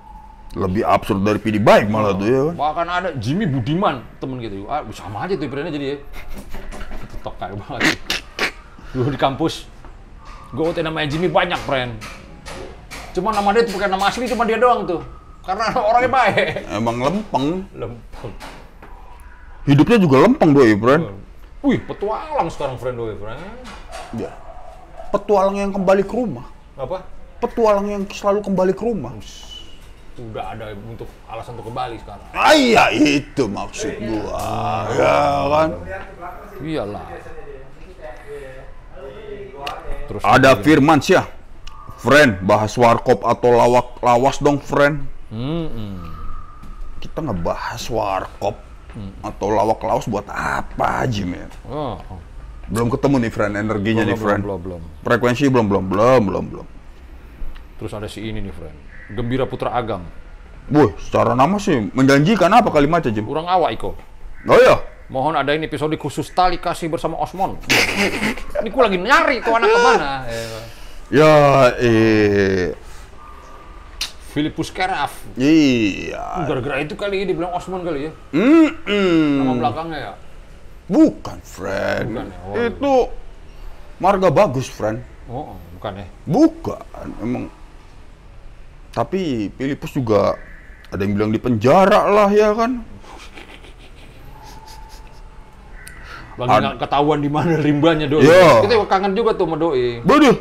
[0.56, 2.54] Lebih absurd dari pilih baik malah tuh ya kan.
[2.56, 4.68] Bahkan ada Jimmy Budiman temen kita juga.
[4.72, 5.96] Ah, sama aja tuh brandnya jadi ya.
[7.20, 8.00] Tok kayak banget.
[8.96, 9.68] Dulu di kampus,
[10.56, 12.00] gue namanya Jimmy banyak friend.
[13.16, 15.00] Cuma nama dia tuh bukan nama asli, cuma dia doang tuh.
[15.40, 16.68] Karena orangnya baik.
[16.68, 17.64] Emang lempeng.
[17.72, 18.32] Lempeng.
[19.64, 21.04] Hidupnya juga lempeng doi, friend.
[21.64, 23.40] Wih, petualang sekarang friend doi, friend.
[24.20, 24.36] Ya.
[25.08, 26.44] Petualang yang kembali ke rumah.
[26.76, 27.08] Apa?
[27.40, 29.16] Petualang yang selalu kembali ke rumah.
[30.16, 32.24] Udah ada untuk alasan untuk kembali sekarang.
[32.36, 34.40] Ah iya itu maksud gua.
[34.92, 35.68] Ya kan.
[36.60, 37.06] Iyalah.
[40.06, 41.16] Terus Ada Firman sih
[41.96, 45.08] Friend, bahas warkop atau lawak lawas dong, friend.
[45.32, 45.96] Hmm, hmm.
[47.00, 48.56] Kita ngebahas warkop
[49.24, 51.48] atau lawak lawas buat apa aja, men?
[51.68, 51.96] Oh.
[52.68, 54.42] Belum ketemu nih, friend, energinya nih, belum, friend.
[54.44, 54.80] belum, belum.
[55.06, 56.66] Frekuensi belum, belum, belum, belum, belum.
[57.80, 58.76] Terus ada si ini nih, friend.
[59.16, 60.04] Gembira Putra Agam.
[60.66, 63.22] Wih, secara nama sih menjanjikan apa kalimatnya, Jim?
[63.22, 63.94] Kurang awak Iko.
[64.46, 67.54] Oh iya, Mohon ada ini episode khusus tali kasih bersama Osmon.
[68.58, 70.26] ini ku lagi nyari tuh anak ke mana.
[70.26, 70.58] ya,
[71.12, 72.74] eh,
[74.36, 75.16] Filipus Keraf.
[75.40, 76.44] iya.
[76.44, 78.12] Gara-gara itu kali ya dibilang Osmon kali ya.
[78.36, 79.40] Mm-mm.
[79.40, 80.12] Nama belakangnya ya.
[80.86, 82.06] Bukan, friend.
[82.12, 82.38] Bukan ya?
[82.44, 82.54] Oh.
[82.68, 82.92] Itu
[83.96, 85.00] marga bagus, friend.
[85.26, 86.06] Oh, oh, bukan ya.
[86.28, 86.84] Bukan,
[87.24, 87.44] emang.
[88.92, 90.36] Tapi Filipus juga
[90.92, 92.84] ada yang bilang di penjara lah ya kan.
[96.36, 98.20] Ad- nggak ketahuan di mana rimbanya doi.
[98.20, 98.60] Iya.
[98.68, 100.04] Kita kangen juga tuh sama doi.
[100.04, 100.36] Waduh,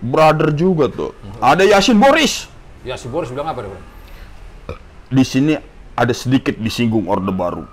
[0.00, 1.12] brother juga tuh.
[1.40, 2.48] Ada Yasin Boris.
[2.86, 3.80] Ya si Boris bilang apa deh, Bro?
[5.06, 5.54] Di sini
[5.94, 7.64] ada sedikit disinggung Orde Baru.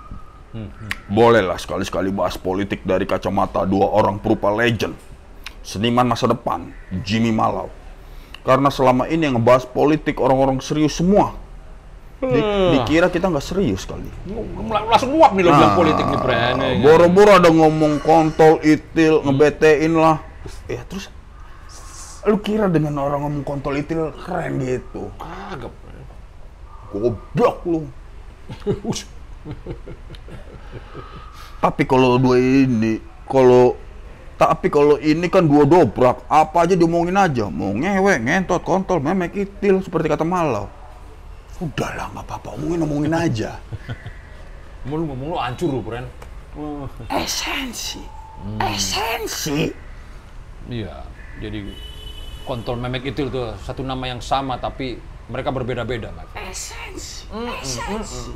[1.10, 4.94] Bolehlah sekali-sekali bahas politik dari kacamata dua orang perupa legend.
[5.66, 6.70] Seniman masa depan,
[7.02, 7.72] Jimmy Malau.
[8.44, 11.34] Karena selama ini yang ngebahas politik orang-orang serius semua.
[12.22, 14.06] Di- dikira kita nggak serius kali.
[14.70, 16.38] Langsung nguap nih lo bilang politik nih, Bren.
[16.56, 20.22] Nah, Boro-boro ada ngomong kontol, itil, ngebetein lah.
[20.68, 21.08] Ya terus
[22.24, 25.12] lu kira dengan orang ngomong kontol itil keren gitu.
[25.20, 25.72] Agak.
[26.88, 27.80] Goblok lu.
[31.64, 33.76] Tapi kalau dua ini, kalau
[34.34, 37.46] tapi kalau ini kan dua dobrak, apa aja diomongin aja.
[37.46, 40.66] Mau ngewe, ngentot, kontol, memek, itil, seperti kata Malau.
[41.62, 43.62] Udahlah, nggak apa-apa, omongin omongin aja.
[44.90, 46.04] Mau lu ngomong lu hancur lu, Pren.
[47.08, 48.02] Esensi,
[48.58, 49.72] esensi.
[50.68, 51.06] Iya,
[51.38, 51.70] jadi
[52.44, 56.28] kontol memek itu tuh satu nama yang sama tapi mereka berbeda-beda, Mas.
[56.36, 57.24] Esensi,
[57.64, 58.28] esensi.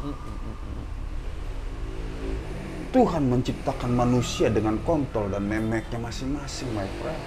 [2.89, 7.21] Tuhan menciptakan manusia dengan kontol dan memeknya masing-masing, my friend.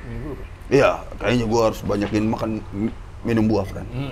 [0.00, 0.48] Ini dulu, Pren.
[0.72, 0.90] Iya,
[1.20, 3.84] kayaknya gua harus banyakin makan mi- minum buah, friend.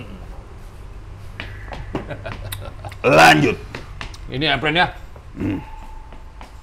[3.17, 3.57] Lanjut.
[4.29, 4.93] Ini ya, Pren ya.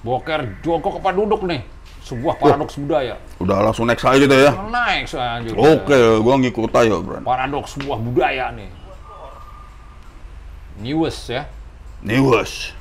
[0.07, 1.59] Boker jongkok apa duduk nih?
[2.07, 3.19] Sebuah paradoks budaya.
[3.43, 4.51] Udah langsung next aja deh ya.
[4.55, 5.59] Naik selanjutnya.
[5.59, 7.23] Oke, gua ngikut aja, friend.
[7.27, 8.71] Paradoks sebuah budaya nih.
[10.79, 11.43] Newest ya.
[11.99, 12.71] Niwas.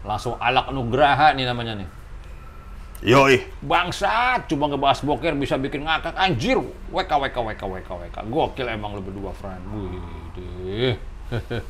[0.00, 1.88] Langsung alak nugraha nih namanya nih.
[3.00, 3.44] Yoi.
[3.64, 6.56] Bangsat, cuma ngebahas boker bisa bikin ngakak anjir.
[6.92, 8.16] WK WK WK WK WK.
[8.28, 9.60] Gokil emang lu berdua, friend.
[9.72, 10.96] Wih.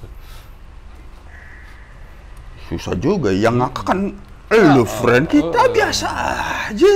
[2.70, 4.14] Susah juga, yang ngakak kan
[4.50, 5.30] lu, friend.
[5.30, 6.08] Kita biasa
[6.66, 6.94] aja.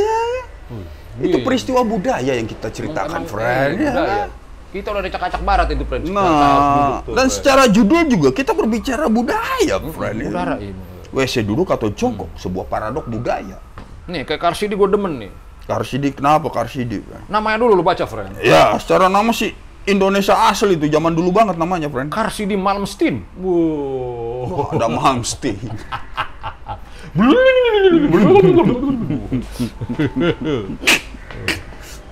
[1.14, 1.46] Itu Iya.
[1.46, 3.78] peristiwa budaya yang kita ceritakan, friend.
[3.78, 4.26] eh, ya budaya.
[4.74, 6.10] Kita udah dicak-cak barat itu, friend.
[6.10, 10.18] Nah, dan secara judul juga kita berbicara budaya, friend.
[10.18, 10.30] ya.
[10.34, 10.74] Udara ini.
[11.14, 13.62] WC duduk atau jongkok, sebuah paradok budaya.
[14.10, 15.30] Nih, kayak Karsidi gue demen nih.
[15.70, 16.98] Karsidi, kenapa Karsidi?
[17.30, 18.34] Namanya dulu lu baca, friend.
[18.42, 19.54] Ya, secara nama sih
[19.86, 22.10] Indonesia asli itu, zaman dulu banget namanya, friend.
[22.10, 23.22] Karsidi Malmsteen.
[23.38, 24.74] Wow.
[24.74, 25.62] Ada Malmsteen.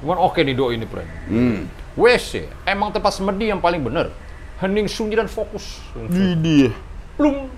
[0.02, 1.10] Cuman oke nih do ini, friend.
[1.98, 4.14] WC emang tempat semedi yang paling bener.
[4.62, 5.82] Hening sunyi dan fokus.
[5.94, 6.70] Widih.
[7.18, 7.50] Plum.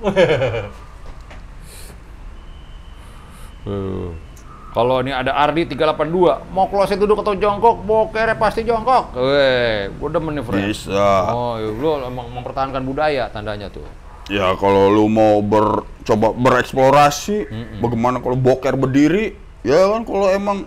[4.75, 9.15] Kalau ini ada Ardi 382, mau closet duduk atau jongkok, bokernya pasti jongkok.
[9.15, 10.67] Weh, gue demen nih, friend.
[10.67, 11.31] Bisa.
[11.31, 13.87] Oh, iya, lu emang mempertahankan budaya tandanya tuh.
[14.33, 17.45] Ya kalau lu mau ber, coba bereksplorasi,
[17.85, 20.65] bagaimana kalau boker berdiri, ya kan kalau emang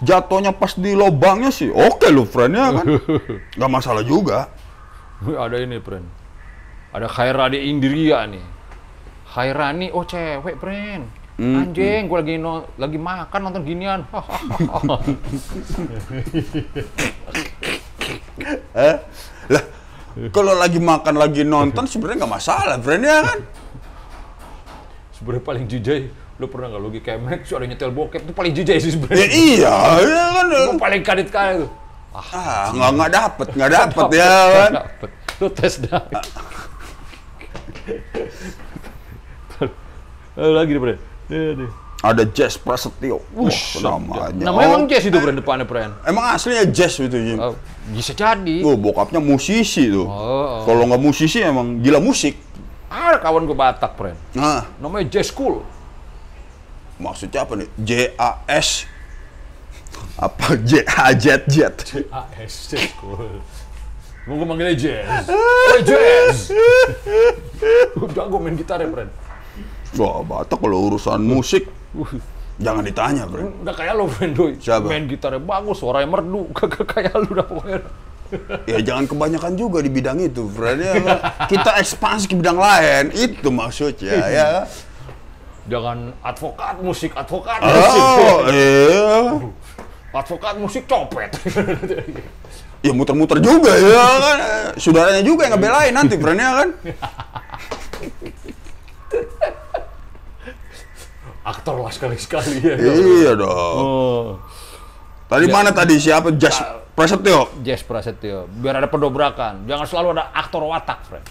[0.00, 2.86] jatuhnya pas di lobangnya sih, oke lu friend ya kan,
[3.60, 4.48] nggak masalah juga.
[5.24, 6.08] Ada ini, friend.
[6.96, 8.44] Ada Khairani Indria nih.
[9.28, 11.04] Khairani, oh cewek, friend.
[11.34, 14.06] Anjing, gue lagi no, lagi makan nonton ginian.
[18.74, 18.96] Eh,
[19.48, 19.64] lah
[20.30, 23.38] kalau lagi makan lagi nonton sebenarnya nggak masalah friend ya kan.
[25.14, 26.02] sebenarnya paling jijai,
[26.36, 28.94] lu pernah nggak lu lagi kemek, so ada nyetel bokep, itu paling jijai sih Ya
[28.94, 29.26] sebenarnya.
[29.30, 30.44] iya, ya kan.
[30.50, 31.70] Lu paling kadit kali tuh.
[32.14, 34.70] Ah, nggak nggak dapet, nggak dapet ya kan.
[34.78, 35.10] Dapet.
[35.42, 36.02] Lu tes dah.
[40.34, 40.74] Eh, lagi
[41.54, 41.70] nih,
[42.04, 43.48] Ada Jazz Prasetyo, wah
[43.80, 44.52] namanya.
[44.52, 45.88] Namanya emang Oh, Jess itu, Bren, depannya, Bren.
[46.04, 47.40] Emang aslinya Jazz itu Jim.
[47.40, 47.56] Oh,
[47.96, 48.60] bisa jadi.
[48.60, 50.04] Oh, bokapnya musisi tuh.
[50.04, 50.68] Oh.
[50.68, 52.36] Kalau nggak musisi emang gila musik.
[52.92, 54.12] Ada kawan gue Batak, Bren.
[54.36, 55.64] Nah, Namanya Jazz Cool.
[57.00, 57.68] maksudnya apa nih?
[57.80, 58.84] J A S
[60.14, 61.74] apa J A Jet Jet.
[62.12, 63.40] AS Jazz Cool.
[64.28, 65.24] Mau gue manggilnya Jazz.
[65.32, 66.52] Oh, Jazz.
[68.04, 69.08] Udah gue main gitar ya, Bren.
[69.96, 71.64] Wah, Batak kalau urusan musik
[72.58, 73.50] jangan ditanya, bro.
[73.62, 74.52] Udah kayak lo, Bren, doi.
[74.58, 74.86] Siapa?
[74.86, 76.50] Main gitarnya bagus, suaranya merdu.
[76.58, 77.80] Kagak kayak lu dah pokoknya.
[78.66, 80.74] Ya jangan kebanyakan juga di bidang itu, bro.
[80.74, 80.94] Ya,
[81.52, 84.48] kita ekspansi ke bidang lain, itu maksudnya ya.
[85.64, 88.00] Jangan advokat musik, advokat musik.
[88.00, 89.40] Oh, iya.
[90.14, 91.30] Advokat musik copet.
[92.84, 94.38] Ya muter-muter juga ya kan.
[94.76, 96.68] Saudaranya juga yang ngebelain nanti, bro ya kan.
[101.44, 102.74] Aktor lah sekali-sekali ya.
[102.80, 103.76] Iya dong.
[103.76, 104.24] Oh.
[105.28, 106.32] Tadi mana tadi siapa?
[106.32, 106.56] Jas
[106.94, 107.50] Prasetyo.
[107.66, 109.66] Jazz Prasetyo, biar ada pendobrakan.
[109.66, 111.26] Jangan selalu ada aktor watak, Fred.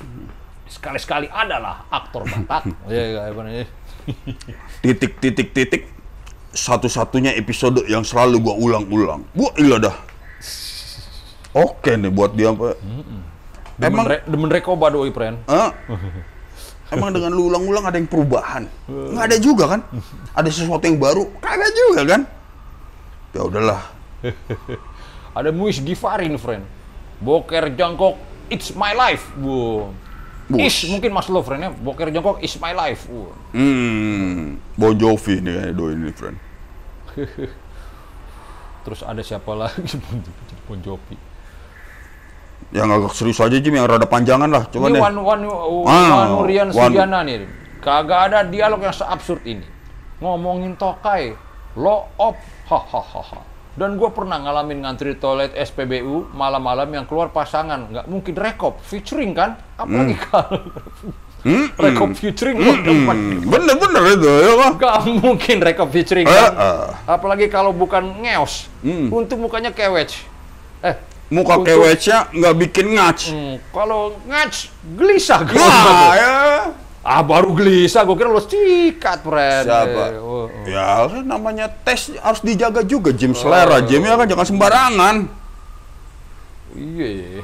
[0.68, 2.68] Sekali-sekali adalah aktor watak.
[2.92, 3.66] Iya, iya, namanya?
[4.84, 5.88] titik titik titik
[6.52, 9.24] satu-satunya episode yang selalu gua ulang-ulang.
[9.32, 9.96] Gua iya dah.
[11.56, 12.76] Oke nih buat dia apa?
[13.74, 15.42] Demen, Emang re, demen rekoba doi, Pren.
[15.48, 15.72] Hah?
[16.92, 18.68] Emang dengan lu ulang-ulang ada yang perubahan?
[18.90, 19.82] Nggak ada juga kan?
[20.36, 21.30] Ada sesuatu yang baru?
[21.40, 22.22] Kagak juga kan?
[23.34, 23.82] Ya udahlah.
[25.38, 26.62] Ada Muis Gifarin, friend.
[27.18, 28.22] Boker jongkok,
[28.54, 29.26] it's my life.
[29.34, 29.90] Bu.
[30.54, 31.72] Is mungkin mas lo, friend ya.
[31.74, 33.10] Boker jongkok, is my life.
[33.10, 33.34] Bu.
[33.58, 36.38] Hmm, Bon Jovi nih kayaknya doi ini, friend.
[38.86, 39.98] Terus ada siapa lagi?
[40.70, 41.18] bon Jovi.
[42.74, 44.66] Yang agak serius aja Jim, yang rada panjangan lah.
[44.66, 45.02] Coba Ini deh.
[45.02, 45.42] Wan Wan
[45.86, 47.46] Ah, Wanu Rian Wan- Sudiana nih.
[47.78, 49.62] Kagak ada dialog yang seabsurd ini.
[50.18, 51.38] Ngomongin tokai,
[51.76, 52.34] lo op,
[52.66, 53.44] hahaha.
[53.74, 57.90] Dan gue pernah ngalamin ngantri toilet SPBU malam-malam yang keluar pasangan.
[57.90, 59.58] Nggak mungkin rekop, featuring kan?
[59.76, 60.58] Apalagi kalau
[61.44, 64.72] Hmm, rekop featuring, hmm, bener-bener itu ya kan?
[64.80, 66.52] Nggak mungkin rekop featuring Eh, kan?
[66.56, 66.88] eh.
[67.06, 68.72] Apalagi kalau bukan ngeos.
[69.12, 70.24] Untuk mukanya kewec.
[71.24, 73.20] Eh, Muka untuk- kewecnya nggak bikin ngac.
[73.32, 74.54] Hmm, kalau ngac,
[74.96, 75.58] gelisah gue.
[75.58, 76.34] Nah, ya.
[77.04, 79.66] Ah baru gelisah, gue kira lo sikat, friend.
[79.68, 80.04] Siapa?
[80.16, 80.64] Eh, oh, oh.
[80.64, 85.16] Ya, namanya tes harus dijaga juga Jim selera Jim ya kan jangan sembarangan.
[86.74, 87.44] Iya.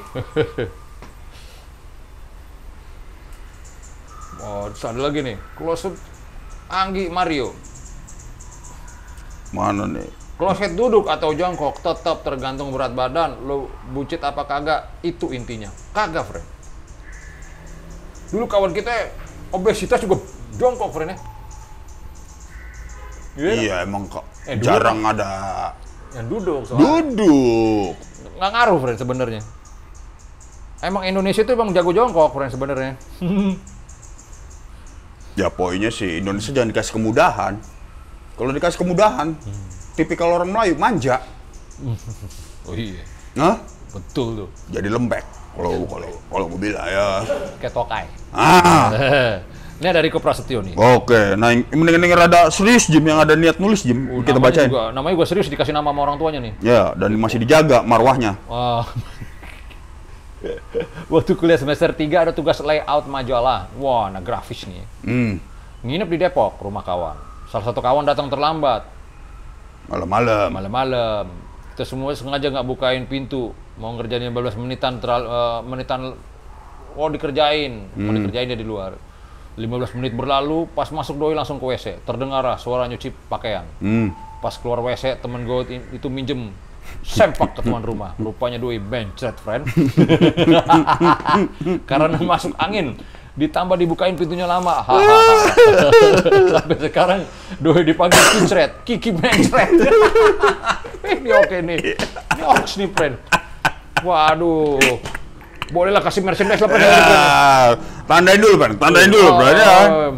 [4.48, 5.36] oh, terus ada lagi nih.
[5.54, 5.92] Closet
[6.72, 7.52] Anggi Mario.
[9.52, 10.19] Mana nih?
[10.40, 13.36] Kloset duduk atau jongkok tetap tergantung berat badan.
[13.44, 15.68] Lo bucit apa kagak, itu intinya.
[15.92, 16.46] Kagak, friend.
[18.32, 19.12] Dulu kawan kita
[19.52, 20.16] obesitas juga
[20.56, 21.18] jongkok, friend ya.
[23.36, 25.30] Iya, Iya emang kok Eh, jarang ada
[26.10, 27.04] yang duduk soalnya.
[27.06, 27.94] duduk.
[28.34, 29.40] nggak ngaruh friend sebenarnya
[30.80, 32.92] emang Indonesia itu emang jago jongkok friend sebenarnya
[35.38, 37.54] Ya poinnya sih Indonesia jangan dikasih kemudahan.
[38.34, 39.38] Kalau dikasih kemudahan,
[40.00, 41.20] tipikal orang Melayu manja.
[42.68, 43.04] oh iya
[43.36, 43.56] Hah?
[43.90, 45.24] betul tuh Jadi lembek.
[45.50, 47.26] Kalau kalau kalau gue bilang ya.
[47.58, 48.86] kayak tokai Ah,
[49.82, 51.34] ini dari Koprasetyo nih oke.
[51.34, 54.06] Nah, mendingan yang rada serius Jim yang ada niat nulis Jim.
[54.06, 54.70] Uh, kita bacain.
[54.70, 58.38] juga, namanya juga serius dikasih nama sama orang tuanya nih Ya, dan masih dijaga marwahnya.
[58.46, 58.86] Wah.
[61.12, 63.68] Waktu kuliah semester 3 ada tugas layout majalah.
[63.76, 64.80] Wah, nah grafis nih.
[65.04, 65.36] Hmm,
[65.84, 67.16] Nginep di Depok, rumah kawan.
[67.50, 68.86] Salah satu kawan datang terlambat,
[69.90, 70.48] malam-malam.
[70.54, 71.24] malam-malam.
[71.74, 73.50] Kita semua sengaja nggak bukain pintu.
[73.80, 76.14] Mau ngerjain 15 menitan, teral, eh, menitan,
[76.94, 77.90] oh dikerjain.
[77.98, 78.94] Mau dikerjain dia di luar.
[79.58, 82.06] 15 menit berlalu, pas masuk doi langsung ke WC.
[82.06, 83.66] Terdengar lah suara nyuci pakaian.
[83.82, 84.14] Hmm.
[84.40, 86.54] Pas keluar WC, temen gue itu minjem
[87.04, 88.16] sempak ke tuan rumah.
[88.16, 89.66] Rupanya doi bencret, friend.
[91.90, 92.96] Karena masuk angin.
[93.30, 94.82] Ditambah dibukain pintunya lama.
[94.82, 95.34] Hahaha.
[96.54, 97.20] Sampai sekarang
[97.58, 98.70] doi dipanggil kincret.
[98.82, 99.70] Kiki bencret.
[101.10, 101.78] Ini oke nih.
[102.34, 103.14] Ini oks nih, friend.
[104.00, 104.78] Waduh.
[105.70, 106.82] Bolehlah kasih merchandise lah, friend.
[106.82, 107.68] Ah,
[108.04, 108.72] tandain dulu, Pan.
[108.74, 109.46] Tandain dulu, Oh, bro.
[109.46, 109.70] Ya.
[109.86, 110.12] oh,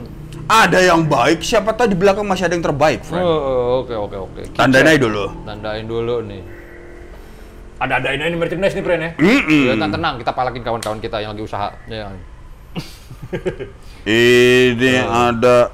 [0.48, 3.20] Ada yang baik, siapa tahu di belakang masih ada yang terbaik, friend.
[3.20, 4.40] oh, Oke, oke, oke.
[4.52, 5.28] Tandain aja dulu.
[5.44, 6.42] Tandain dulu nih.
[7.76, 9.10] Ada adain aja nih merchandise nih, friend ya.
[9.18, 11.68] Ya, tenang, tenang, kita palakin kawan-kawan kita yang lagi usaha.
[11.84, 12.08] Ya.
[14.06, 15.72] Ini ada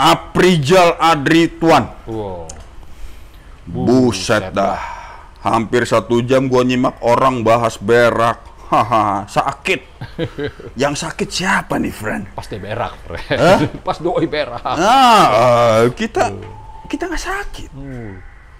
[0.00, 1.92] Aprijal Adri Tuan.
[2.08, 2.48] Wow.
[3.68, 4.80] Buset dah.
[5.44, 8.40] Hampir satu jam gua nyimak orang bahas berak.
[8.70, 9.80] Haha, sakit.
[10.80, 12.32] Yang sakit siapa nih, friend?
[12.32, 13.38] Pas dia berak, friend.
[13.86, 14.62] Pas doi berak.
[14.62, 16.32] Ah, eh, kita
[16.88, 17.70] kita nggak sakit.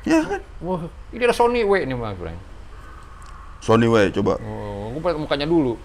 [0.04, 0.40] Ya kan?
[0.60, 2.49] Wah, ini ada Sony W nih, Mas, friend.
[3.60, 4.40] Sony way coba.
[4.40, 5.76] Oh, gue lihat mukanya dulu.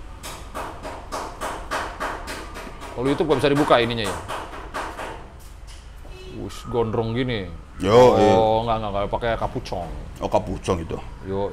[2.95, 4.17] Kalau YouTube gak bisa dibuka ininya ya.
[6.39, 7.51] Wus, gondrong gini.
[7.83, 9.91] Yo, oh, enggak, enggak, enggak, pakai kapucong.
[10.23, 10.95] Oh, kapucong itu.
[11.27, 11.51] Yo,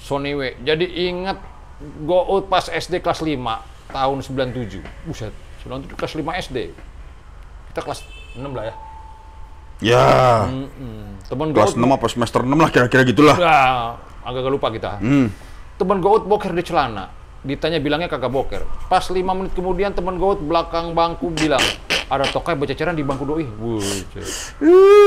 [0.00, 0.56] Sony W.
[0.64, 1.38] Jadi ingat
[2.08, 3.36] go out pas SD kelas 5
[3.92, 4.80] tahun 97.
[5.04, 5.36] Buset,
[5.68, 6.58] 97 kelas 5 SD.
[7.70, 8.00] Kita kelas
[8.34, 8.74] 6 lah ya.
[9.82, 13.34] Ya, Hmm, temen go kelas out 6 apa semester 6 lah kira-kira gitulah.
[13.34, 15.02] Nah, agak lupa kita.
[15.02, 15.26] Hmm.
[15.74, 17.10] Temen gout boker di celana.
[17.42, 18.62] Ditanya bilangnya kagak boker.
[18.86, 21.58] Pas 5 menit kemudian temen gout belakang bangku bilang,
[22.06, 23.42] ada tokai berceceran di bangku doi.
[23.42, 24.54] Buset.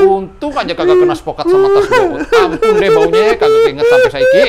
[0.04, 2.20] Untung aja kagak kena spokat sama tas gout.
[2.36, 4.44] Ampun deh baunya, kagak keinget sampai saiki.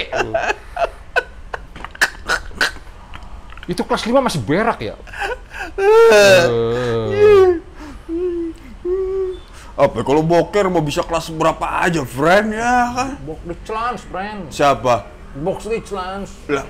[3.71, 4.99] Itu kelas 5 masih berak ya?
[5.77, 7.59] Eh,
[9.77, 13.11] Apa kalau boker mau bisa kelas berapa aja, friend ya kan?
[13.29, 14.41] box the challenge, friend.
[14.49, 15.05] Siapa?
[15.37, 16.33] Box the challenge.
[16.49, 16.65] Lah,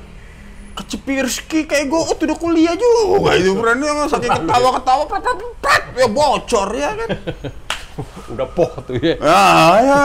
[0.74, 6.06] kecepirski kayak gue udah kuliah juga itu friend yang saking ketawa-ketawa prat, prat, prat, ya
[6.10, 7.08] bocor ya kan?
[8.36, 9.16] Udah poh tuh ya.
[9.24, 10.00] Ah, ya.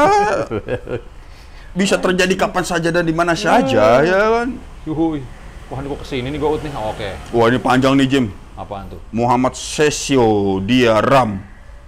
[1.76, 4.56] Bisa terjadi kapan saja dan di mana saja ya kan?
[4.88, 5.20] Yuhui.
[5.68, 6.72] Wah, ini gua ke sini nih gout nih.
[6.76, 7.12] Oh, Oke.
[7.36, 8.26] Wah ini panjang nih Jim.
[8.56, 9.00] Apaan tuh?
[9.12, 11.40] Muhammad Sesio dia Ram.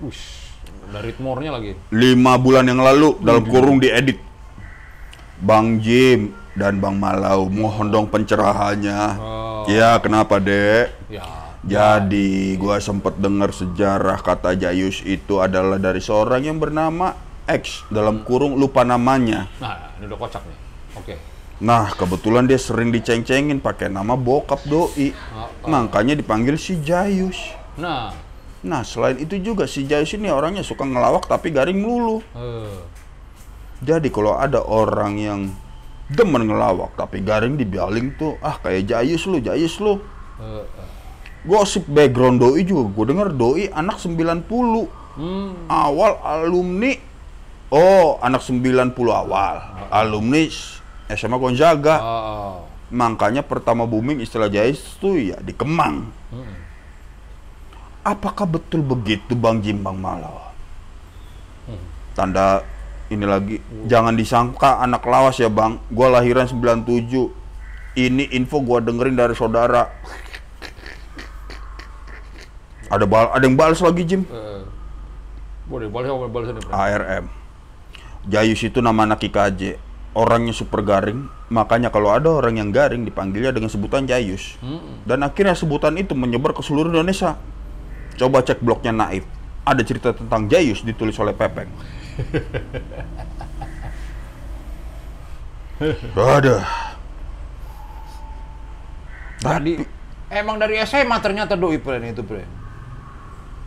[0.04, 0.43] Ush,
[0.94, 1.74] ada ritmornya lagi.
[1.90, 4.22] lima bulan yang lalu dalam kurung diedit.
[5.42, 9.02] Bang Jim dan Bang Malau mohon dong pencerahannya.
[9.18, 9.66] Oh.
[9.66, 10.94] Ya kenapa dek?
[11.10, 11.26] Ya.
[11.66, 17.18] Jadi gua sempet dengar sejarah kata Jayus itu adalah dari seorang yang bernama
[17.50, 19.50] X dalam kurung lupa namanya.
[19.58, 20.58] Nah, ini udah kocak nih.
[20.94, 21.16] Oke.
[21.64, 25.16] Nah, kebetulan dia sering diceng-cengin pakai nama bokap doi.
[25.34, 25.68] Oh, oh.
[25.72, 27.40] Makanya dipanggil si Jayus.
[27.80, 28.14] Nah,
[28.64, 32.24] Nah, selain itu juga si Jayus ini orangnya suka ngelawak tapi garing melulu.
[32.34, 32.80] eh,
[33.84, 35.42] Jadi kalau ada orang yang
[36.08, 40.00] demen ngelawak tapi garing dibaling tuh, ah kayak Jayus lu, Jayus lu.
[40.40, 40.64] eh.
[41.44, 44.48] Gosip background doi juga, gue denger doi anak 90.
[45.14, 46.96] Hmm, Awal alumni,
[47.68, 49.56] oh anak 90 awal.
[49.92, 50.48] Alumni
[51.12, 52.00] SMA Gonzaga.
[52.00, 52.56] oh,
[52.90, 56.08] Makanya pertama booming istilah Jayus tuh ya di Kemang.
[56.32, 56.63] hmm.
[58.04, 60.52] Apakah betul begitu Bang Jim Bang Malawa?
[62.14, 62.62] Tanda
[63.10, 63.58] ini lagi,
[63.90, 65.80] jangan disangka anak lawas ya Bang.
[65.90, 67.32] Gua lahiran 97.
[67.96, 69.88] Ini info gua dengerin dari saudara.
[72.92, 74.22] Ada bal ada yang balas lagi Jim.
[74.30, 74.62] Eh,
[75.66, 76.70] boleh, boleh, boleh.
[76.70, 77.26] ARM.
[78.30, 79.80] Jayus itu nama anak IKJ.
[80.14, 84.62] Orangnya super garing, makanya kalau ada orang yang garing dipanggilnya dengan sebutan Jayus.
[84.62, 87.34] Hmm, Dan akhirnya sebutan itu menyebar ke seluruh Indonesia.
[88.18, 89.26] Coba cek blognya Naif.
[89.64, 91.72] Ada cerita tentang Jayus ditulis oleh Pepeng.
[96.16, 96.58] Ada.
[99.44, 99.74] Tadi
[100.32, 102.48] emang dari SMA ternyata doi Pren itu Pren.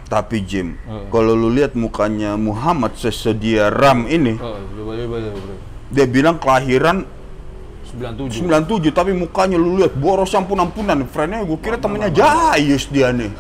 [0.06, 1.10] Tapi Jim, Heeh.
[1.10, 5.54] kalau lu lihat mukanya Muhammad sesedia Ram ini, Oh, coba coba coba.
[5.90, 7.02] Dia bilang kelahiran
[7.90, 8.46] 97.
[8.46, 11.02] 97 tapi mukanya lu lihat boros ampun-ampunan.
[11.10, 13.30] Friendnya gue kira temennya Jayus dia nih.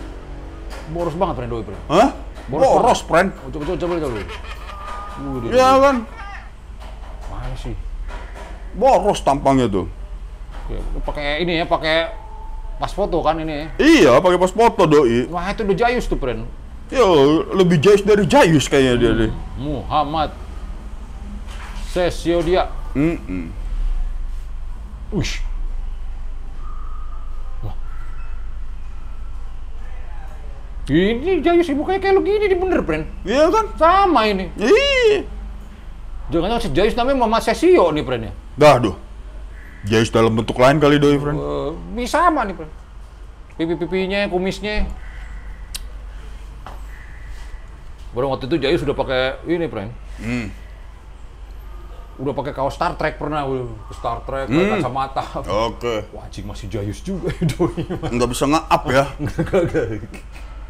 [0.90, 1.80] Boros banget Pren doi Pren.
[1.90, 2.08] Hah?
[2.46, 3.28] Boros Boros, friend.
[3.42, 4.18] Oh, coba coba coba coba.
[5.16, 5.96] Uh, dia, Ya kan?
[7.32, 7.74] Mana sih?
[8.76, 9.86] Boros tampangnya tuh.
[10.66, 10.76] Oke,
[11.06, 12.10] pakai ini ya, pakai
[12.76, 13.66] pas foto kan ini ya.
[13.78, 15.26] Iya, pakai pas foto doi.
[15.30, 16.44] Wah, itu udah Jayus tuh, Pren.
[16.90, 19.30] Yo, lebih Jayus dari Jayus kayaknya dia deh.
[19.58, 20.30] Muhammad
[21.90, 22.68] Sesiodia.
[22.92, 23.48] Mm-mm.
[25.16, 25.40] Ush.
[30.86, 33.02] Ini Jayus ibu kayak kayak lu gini di bener, Pren.
[33.26, 33.66] Iya kan?
[33.74, 34.46] Sama ini.
[34.54, 35.26] Iya.
[36.30, 38.32] Jangan-jangan si Jayus namanya Muhammad Sesio nih, Pren ya.
[38.54, 38.94] Dah, duh.
[39.82, 41.18] Jayus dalam bentuk lain kali doi.
[41.18, 42.70] Eh, bisa sama nih, Pren.
[43.58, 44.86] Pipi-pipinya, kumisnya.
[48.14, 49.90] Baru waktu itu Jayus sudah pakai ini, Pren.
[50.22, 50.48] Hmm.
[52.16, 53.42] Udah pakai kaos Star Trek pernah,
[53.90, 54.78] Star Trek, Hmm.
[54.78, 55.24] kacamata.
[55.68, 56.06] Oke.
[56.14, 57.82] Wah, anjing masih Jayus juga doi.
[58.06, 59.04] Nggak bisa nge-up ya.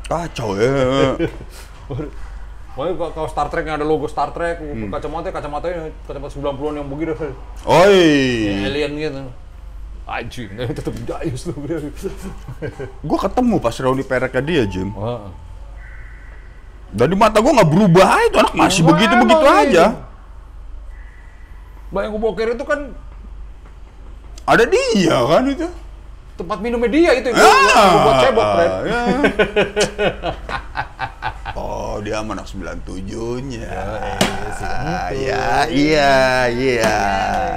[0.07, 0.71] Kacau ya.
[2.77, 4.61] Pokoknya ka- kaos Star Trek yang ada logo Star Trek,
[4.93, 7.17] kacamata, kacamatanya kacamata 90-an yang begitu.
[7.65, 8.05] Oi.
[8.69, 9.23] Alien gitu.
[10.07, 10.49] Anjing,
[10.79, 11.57] tetep Jayus lu.
[13.03, 14.93] Gue ketemu pas reuni pereknya dia, Jim.
[14.93, 15.33] Wah.
[16.93, 19.87] Dan di mata gue nggak berubah itu anak masih begitu-begitu emang aja.
[21.91, 22.81] Bayang gue boker itu kan
[24.47, 25.67] Ada dia kan itu.
[26.37, 27.28] Tempat minumnya dia itu.
[27.32, 28.70] Ah, gua buat cebok, Fred.
[28.84, 29.01] ya.
[31.57, 33.72] Oh, dia anak 97-nya.
[35.16, 36.99] ya, iya, iya.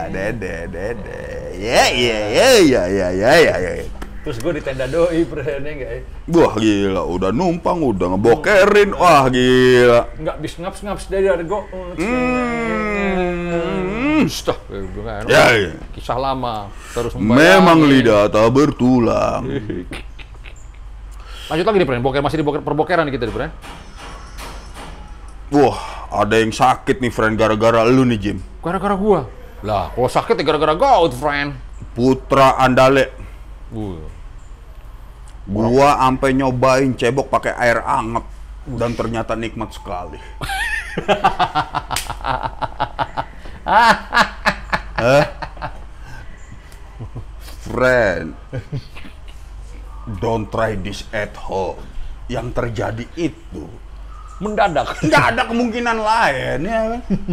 [0.07, 1.27] Dede, dede.
[1.59, 3.88] Ya, iya, iya, iya, iya, iya, iya, iya.
[4.23, 6.01] Terus gue di tenda doi, Fred, ya nggak ya?
[6.32, 7.03] Wah, gila.
[7.11, 8.95] Udah numpang, udah ngebokerin.
[8.95, 10.07] Wah, gila.
[10.15, 11.61] Nggak bis ngaps-ngaps dari ada gue.
[14.20, 14.28] Hmm.
[14.28, 14.59] Stah.
[15.32, 15.72] Ya, ya.
[15.95, 18.03] Kisah lama, terus Memang membayangin.
[18.03, 19.47] lidah tak bertulang.
[21.47, 22.03] Lanjut lagi nih, Fred.
[22.03, 23.51] Boker masih di boker perbokeran kita, nih, Fred.
[25.49, 25.80] Wah,
[26.11, 28.38] ada yang sakit nih, friend, gara-gara lu nih, Jim.
[28.59, 29.32] Gara-gara gua.
[29.63, 31.55] Lah, kalau sakit ya gara-gara gout, friend.
[31.95, 33.15] Putra Andale.
[33.72, 34.03] Uh.
[35.49, 38.22] Gua ampe nyobain cebok pakai air anget
[38.70, 40.22] dan ternyata nikmat sekali.
[47.63, 48.34] Friend,
[50.20, 51.78] don't try this at home.
[52.30, 53.65] Yang terjadi itu
[54.39, 54.95] Mendadak.
[55.03, 56.80] nggak ada kemungkinan lain ya.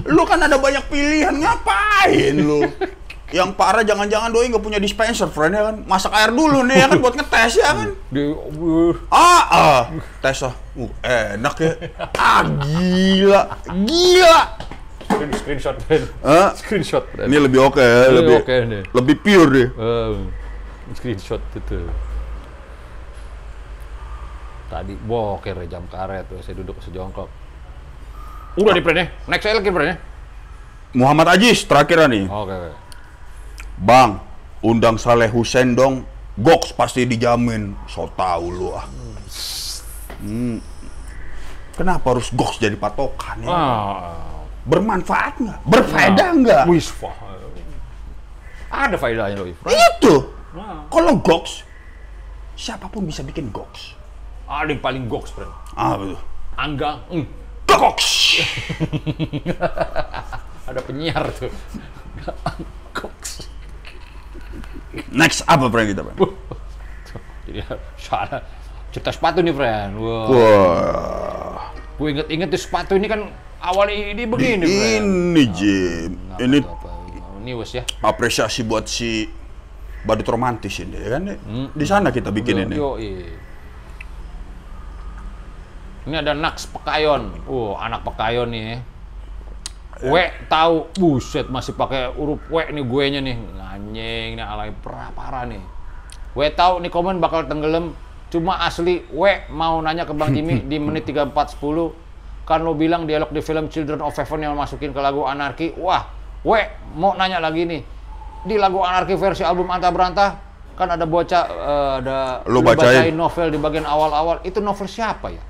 [0.09, 2.67] Lu kan ada banyak pilihan ngapain lu?
[3.31, 5.77] Yang parah jangan-jangan doi nggak punya dispenser, friend ya kan?
[5.87, 7.89] Masak air dulu nih ya kan buat ngetes ya kan?
[8.11, 9.81] Di, uh, Ah, ah.
[10.19, 10.55] tes ah.
[10.75, 11.73] Uh, enak ya.
[12.15, 13.43] Ah, gila.
[13.87, 14.41] Gila.
[15.07, 16.03] Screen, screenshot, Fred.
[16.21, 17.27] Ah, Screenshot, Fred.
[17.31, 18.83] ini lebih oke ya, Ini lebih oke nih.
[18.91, 19.69] lebih pure deh.
[19.71, 20.13] Eh,
[20.93, 21.79] screenshot itu.
[24.67, 27.31] Tadi boker ya, jam karet saya duduk sejongkok.
[28.57, 30.01] Udah di print Next saya lagi print
[30.97, 32.25] Muhammad Ajis terakhir nih.
[32.27, 32.73] Oke, oke.
[33.77, 34.25] Bang,
[34.65, 36.03] undang Saleh Hussein dong.
[36.37, 37.77] Goks pasti dijamin.
[37.87, 38.89] So tau lu ah.
[40.21, 40.59] Hmm.
[41.77, 43.49] Kenapa harus goks jadi patokan ya?
[43.53, 44.36] Ah,
[44.67, 45.59] bermanfaat nggak?
[45.65, 46.63] Berfaedah nggak?
[46.69, 47.15] Wis, wah.
[48.67, 49.71] Ada faedahnya loh, Ifran.
[49.73, 50.15] Itu.
[50.53, 50.85] Nah.
[50.91, 51.63] Kalau goks,
[52.59, 53.95] siapa pun bisa bikin goks.
[54.51, 55.51] Ada yang paling goks, friend.
[55.79, 56.19] Ah, betul.
[56.59, 57.27] Angga, mm,
[57.67, 58.41] Goks.
[60.71, 61.51] ada penyiar tuh.
[62.95, 63.47] goks.
[65.13, 66.19] Next apa friend kita, friend?
[67.47, 67.61] Jadi
[68.01, 68.43] salah.
[68.91, 69.99] Cerita sepatu nih, friend.
[69.99, 70.27] Wah.
[70.31, 71.59] Wah,
[71.97, 73.29] Gue inget-inget tuh sepatu ini kan
[73.61, 76.89] awalnya ini begini, ini Jim, ini tuh, apa?
[77.43, 77.83] Ini wes ya.
[78.03, 79.31] apresiasi buat si
[80.07, 81.23] badut romantis ini, ya kan?
[81.75, 82.75] Di sana kita bikin ini.
[82.75, 82.95] Yo,
[86.07, 87.51] Ini ada Nax Pekayon.
[87.51, 88.79] Uh, anak Pekayon nih.
[90.07, 90.15] W
[90.47, 93.37] tahu, buset masih pakai huruf W nih gue nya nih.
[93.59, 95.59] Anjing nih alay parah parah nih.
[96.39, 97.99] W tahu nih komen bakal tenggelam.
[98.31, 102.06] Cuma asli W mau nanya ke Bang Jimmy di menit 3410
[102.47, 105.75] kan lo bilang dialog di film Children of Heaven yang masukin ke lagu Anarki.
[105.83, 106.07] Wah,
[106.47, 106.51] W
[106.95, 107.83] mau nanya lagi nih.
[108.47, 110.39] Di lagu Anarki versi album Anta Berantah
[110.79, 113.11] kan ada bocah eh, ada Lu lu bacain.
[113.11, 114.47] novel di bagian awal-awal.
[114.47, 115.43] Itu novel siapa ya?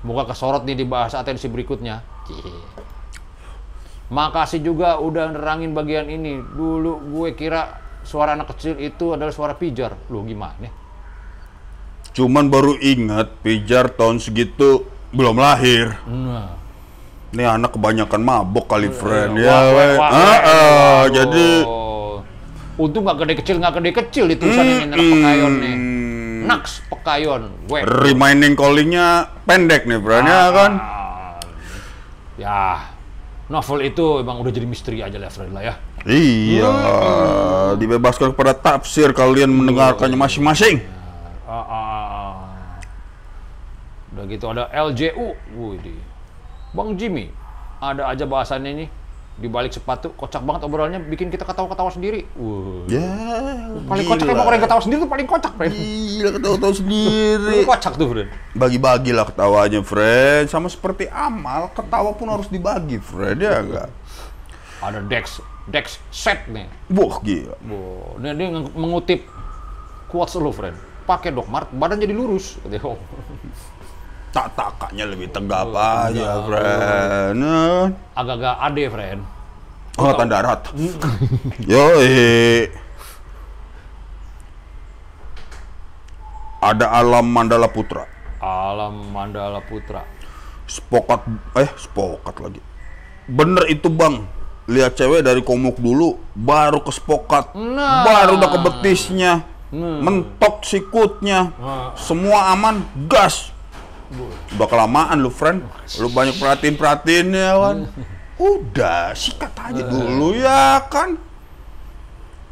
[0.00, 2.00] Moga kesorot nih dibahas atensi berikutnya.
[2.24, 2.56] Cie.
[4.08, 6.40] Makasih juga udah nerangin bagian ini.
[6.40, 9.92] Dulu gue kira suara anak kecil itu adalah suara pijar.
[10.08, 10.72] Lu gimana?
[12.14, 15.94] Cuman baru ingat Pijar tahun segitu belum lahir.
[16.04, 16.58] Nah.
[17.34, 19.34] Ini anak kebanyakan mabok kali, friend.
[19.34, 19.58] Iya,
[19.98, 20.30] Ya,
[21.10, 21.66] jadi
[22.74, 25.74] untung nggak gede kecil nggak gede kecil di tulisan ini anak pekayon nih.
[25.74, 27.42] hmm, Nax pekayon.
[27.66, 27.80] Gue.
[27.82, 30.26] remaining callingnya pendek nih, friend.
[30.26, 30.72] Ya kan?
[30.78, 31.02] Ah,
[32.34, 32.90] Ya,
[33.46, 35.74] novel itu emang udah jadi misteri aja lah, friend lah ya.
[36.04, 36.70] Iya,
[37.78, 40.82] dibebaskan kepada tafsir kalian mendengarkannya masing-masing.
[41.46, 41.83] Ah, ah, ah, ah.
[44.24, 45.36] Udah gitu ada LJU.
[45.52, 46.00] Wih,
[46.72, 47.28] Bang Jimmy,
[47.76, 48.86] ada aja bahasannya ini
[49.34, 52.24] di balik sepatu kocak banget obrolannya bikin kita ketawa-ketawa sendiri.
[52.38, 52.86] Wah.
[52.88, 53.04] Ya,
[53.84, 55.74] Paling kocak emang orang yang ketawa sendiri tuh paling kocak, friend.
[55.76, 57.44] Gila ketawa-tawa sendiri.
[57.52, 58.30] Paling kocak tuh, friend.
[58.56, 60.44] Bagi-bagilah ketawanya, friend.
[60.48, 63.38] Sama seperti amal, ketawa pun harus dibagi, friend.
[63.42, 63.88] Ya enggak?
[64.80, 66.70] Ada Dex, Dex set nih.
[66.94, 67.58] Wah, gila.
[67.66, 68.22] Wow.
[68.22, 69.20] Dia, dia mengutip
[70.08, 70.78] quotes lu, friend.
[71.04, 72.56] Pakai dok mart, badan jadi lurus.
[74.34, 74.42] Oh.
[74.42, 77.38] Tak takaknya lebih tegap aja, friend.
[77.38, 77.86] Nah.
[78.18, 79.20] Agak-agak ade, friend.
[79.94, 80.60] Angkatan darat.
[81.70, 82.66] Yoi.
[86.58, 88.10] Ada alam Mandala Putra.
[88.42, 90.02] Alam Mandala Putra.
[90.66, 91.22] Spokat,
[91.54, 92.58] eh spokat lagi.
[93.30, 94.26] Bener itu bang.
[94.66, 98.02] Lihat cewek dari komuk dulu, baru ke spokat, Nah.
[98.02, 101.92] baru udah ke betisnya, mentok sikutnya, Nah.
[101.94, 103.53] semua aman, gas.
[104.54, 105.64] Udah kelamaan lu friend,
[105.98, 107.76] lu banyak perhatiin perhatiin ya kan.
[108.36, 111.16] Udah sikat aja dulu ya kan.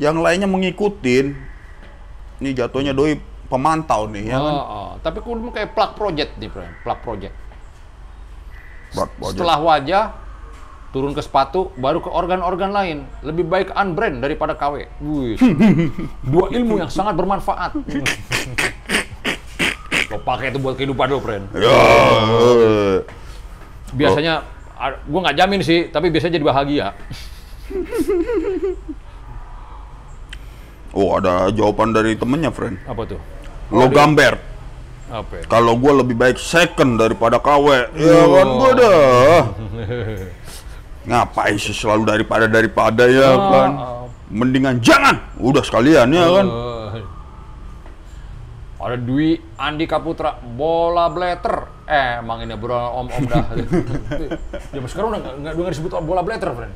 [0.00, 1.36] Yang lainnya mengikutin.
[2.42, 4.54] Ini jatuhnya doi pemantau nih ya kan.
[4.56, 4.90] Oh, oh.
[5.04, 6.72] Tapi kudu kayak plug project nih, friend.
[6.82, 7.34] Plug project.
[9.22, 10.04] Setelah wajah,
[10.92, 12.98] turun ke sepatu, baru ke organ-organ lain.
[13.24, 14.88] Lebih baik unbrand daripada KW.
[15.00, 15.36] Wih.
[16.32, 17.76] Dua ilmu yang sangat bermanfaat.
[20.12, 21.44] Lo pakai itu buat kehidupan lo, friend.
[21.56, 21.80] Ya.
[23.92, 24.34] Biasanya,
[25.08, 26.86] gue nggak jamin sih, tapi biasanya jadi bahagia.
[30.92, 32.76] Oh ada jawaban dari temennya friend.
[32.84, 33.20] Apa tuh?
[33.72, 34.36] Lo gambar.
[35.08, 35.44] Apa ya?
[35.48, 37.96] Kalau gue lebih baik second daripada KW.
[37.96, 38.28] Ya Oh.
[38.36, 39.40] kan gue dah.
[41.08, 43.70] Ngapain sih selalu daripada daripada ya kan.
[44.28, 45.16] Mendingan jangan.
[45.40, 46.46] Udah sekalian ya kan.
[48.82, 51.86] Ada Dwi Andika Putra bola blatter.
[51.86, 53.46] Eh, emang ini bro om-om dah.
[54.74, 56.74] Zaman sekarang udah nggak nggak disebut bola blatter, friend.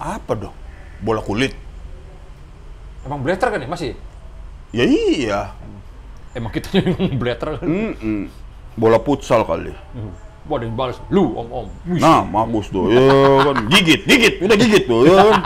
[0.00, 0.56] Apa dong?
[1.04, 1.52] Bola kulit.
[3.04, 3.92] Emang blatter kan ya masih?
[4.72, 5.40] Ya iya.
[6.32, 7.68] Emang kita yang blatter kan?
[7.68, 8.32] Mm-mm.
[8.80, 9.76] Bola futsal kali.
[10.48, 10.96] Wah, ada yang balas.
[11.12, 11.68] Lu, om-om.
[11.92, 12.88] Wih, Nah, bagus tuh.
[12.88, 13.04] Ya
[13.44, 13.68] kan.
[13.68, 14.34] Gigit, gigit.
[14.40, 15.04] Udah gigit tuh.
[15.04, 15.40] Ya kan.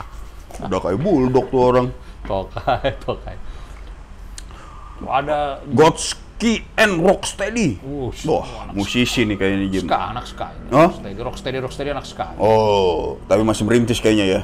[0.68, 1.86] Udah kayak bulldog tuh orang.
[2.28, 3.36] Tokai, tokai.
[5.08, 7.78] Ada Godski and Rocksteady.
[7.80, 9.84] Uh, Wah, musisi nih kayaknya Jim.
[9.88, 10.46] ska, anak ska.
[10.52, 10.68] ini.
[10.72, 10.90] Hah?
[10.90, 12.26] Rocksteady, rocksteady, rocksteady, anak ska.
[12.36, 14.40] Oh, tapi masih merintis kayaknya ya.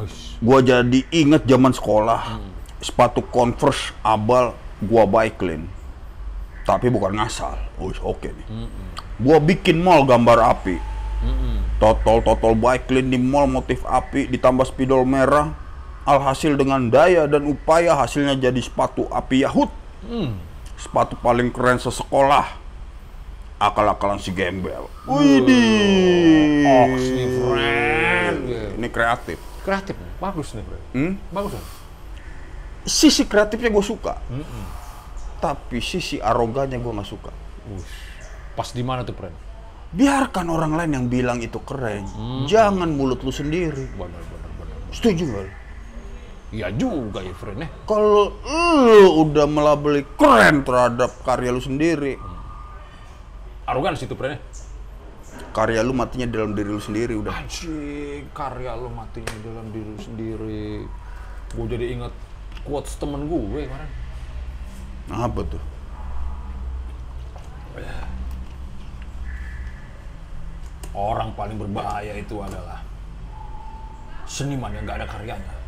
[0.00, 0.40] Ush.
[0.40, 2.40] Gua jadi inget zaman sekolah.
[2.80, 5.68] Sepatu Converse abal gua baiklin.
[6.64, 7.56] Tapi bukan ngasal.
[7.76, 8.46] Oh, oke nih.
[9.20, 10.76] Gua bikin mall gambar api.
[11.76, 15.52] Totol-totol baiklin di mall motif api ditambah spidol merah.
[16.10, 19.70] Alhasil dengan daya dan upaya hasilnya jadi sepatu api Yahut.
[20.74, 22.58] Sepatu paling keren sesekolah.
[23.60, 24.88] akal-akalan si gembel.
[25.04, 26.64] Widih.
[26.64, 28.40] Nih, friend.
[28.80, 29.36] Ini kreatif.
[29.60, 30.84] Kreatif, bagus nih, friend.
[30.96, 31.12] Hmm?
[31.28, 31.64] Bagus nih.
[32.88, 34.16] Sisi kreatifnya gue suka.
[35.44, 37.28] Tapi sisi arogannya gue nggak suka.
[38.56, 39.36] Pas di mana tuh, friend?
[39.92, 42.08] Biarkan orang lain yang bilang itu keren.
[42.48, 43.92] Jangan mulut lu sendiri.
[43.92, 44.76] Benar, benar, benar.
[44.96, 45.59] Setuju nggak?
[46.50, 46.56] Lu?
[46.58, 47.62] Iya juga ya, friend.
[47.62, 47.70] Eh.
[47.86, 52.18] Kalau lu udah melabeli keren terhadap karya lu sendiri,
[53.70, 54.34] Arogan situ, friend.
[54.34, 54.42] Eh.
[55.54, 57.30] karya lu matinya dalam diri lu sendiri udah.
[57.30, 60.86] Anjing, karya lo matinya dalam diri lu sendiri.
[61.54, 62.14] Gue jadi inget
[62.66, 63.90] quotes temen gue kemarin.
[65.10, 65.62] Nah, apa tuh?
[70.90, 72.82] Orang paling berbahaya itu adalah
[74.26, 75.59] seniman yang gak ada karyanya.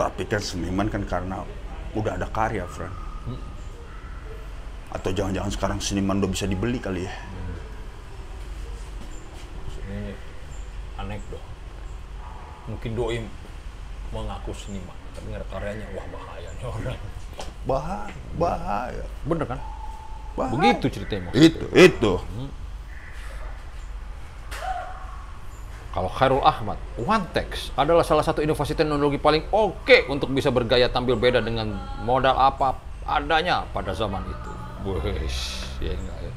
[0.00, 1.44] Tapi kan seniman kan karena
[1.92, 2.96] udah ada karya, friend.
[4.88, 7.12] Atau jangan-jangan sekarang seniman udah bisa dibeli kali ya?
[9.84, 10.16] Ini
[10.96, 11.44] aneh dong.
[12.72, 13.20] Mungkin doi
[14.16, 15.86] mengaku seniman, tapi nggak ada karyanya.
[15.92, 16.98] Wah bahaya nih orang.
[17.68, 19.04] Bahaya, bahaya.
[19.28, 19.60] Bener kan?
[20.38, 20.54] Bahaya.
[20.56, 21.30] Begitu ceritanya.
[21.30, 21.34] Mas.
[21.38, 22.12] Itu, itu.
[25.90, 31.18] Kalau Khairul Ahmad, One-Text adalah salah satu inovasi teknologi paling oke untuk bisa bergaya tampil
[31.18, 31.74] beda dengan
[32.06, 34.50] modal apa adanya pada zaman itu.
[34.86, 36.32] Wes, ya enggak ya.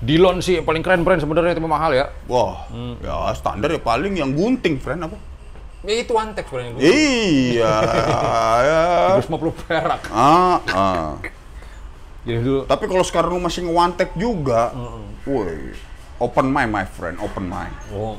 [0.00, 2.08] Dilon sih yang paling keren brand sebenarnya itu mahal ya.
[2.24, 2.64] Wah,
[3.04, 5.16] ya standar ya paling yang gunting, friend apa?
[5.84, 6.82] Ya itu One-Text brand yang dulu.
[6.88, 7.74] Iya,
[8.72, 8.82] ya.
[9.20, 10.00] 350 perak.
[10.08, 11.12] Ah, ah.
[12.24, 14.72] Jadi dulu Tapi kalau sekarang lu masih ngewantek juga,
[15.24, 15.76] woi,
[16.16, 17.74] open mind my friend, open mind.
[17.92, 18.16] oh,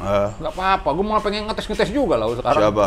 [0.00, 2.72] Eh, nggak apa-apa, gue malah pengen ngetes-ngetes juga lah sekarang.
[2.72, 2.86] siapa?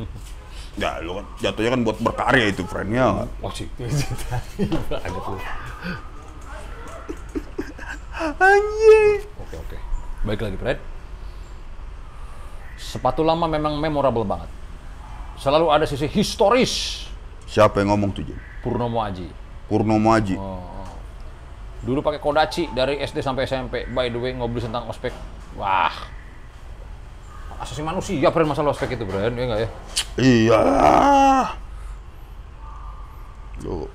[0.80, 3.28] ya, lu kan jatuhnya kan buat berkarya itu, friendnya.
[3.44, 3.68] Wah sih,
[5.04, 5.36] ada tuh.
[8.40, 9.18] Anjing.
[9.36, 9.76] Oke oke.
[10.24, 10.78] Baik lagi, Fred.
[12.80, 14.48] Sepatu lama memang memorable banget.
[15.36, 17.04] Selalu ada sisi historis
[17.44, 18.38] Siapa yang ngomong tuh, Jin?
[18.62, 19.26] Purnomo Aji.
[19.66, 20.38] Purnomo Aji.
[21.82, 23.90] Dulu pakai Kodachi dari SD sampai SMP.
[23.90, 25.10] By the way, ngobrol tentang ospek.
[25.58, 25.90] Wah.
[27.58, 29.34] Asasi manusia, Fred, masalah ospek itu, Fred.
[29.34, 29.68] Ya nggak ya?
[30.18, 30.60] Iya.
[33.62, 33.86] Lu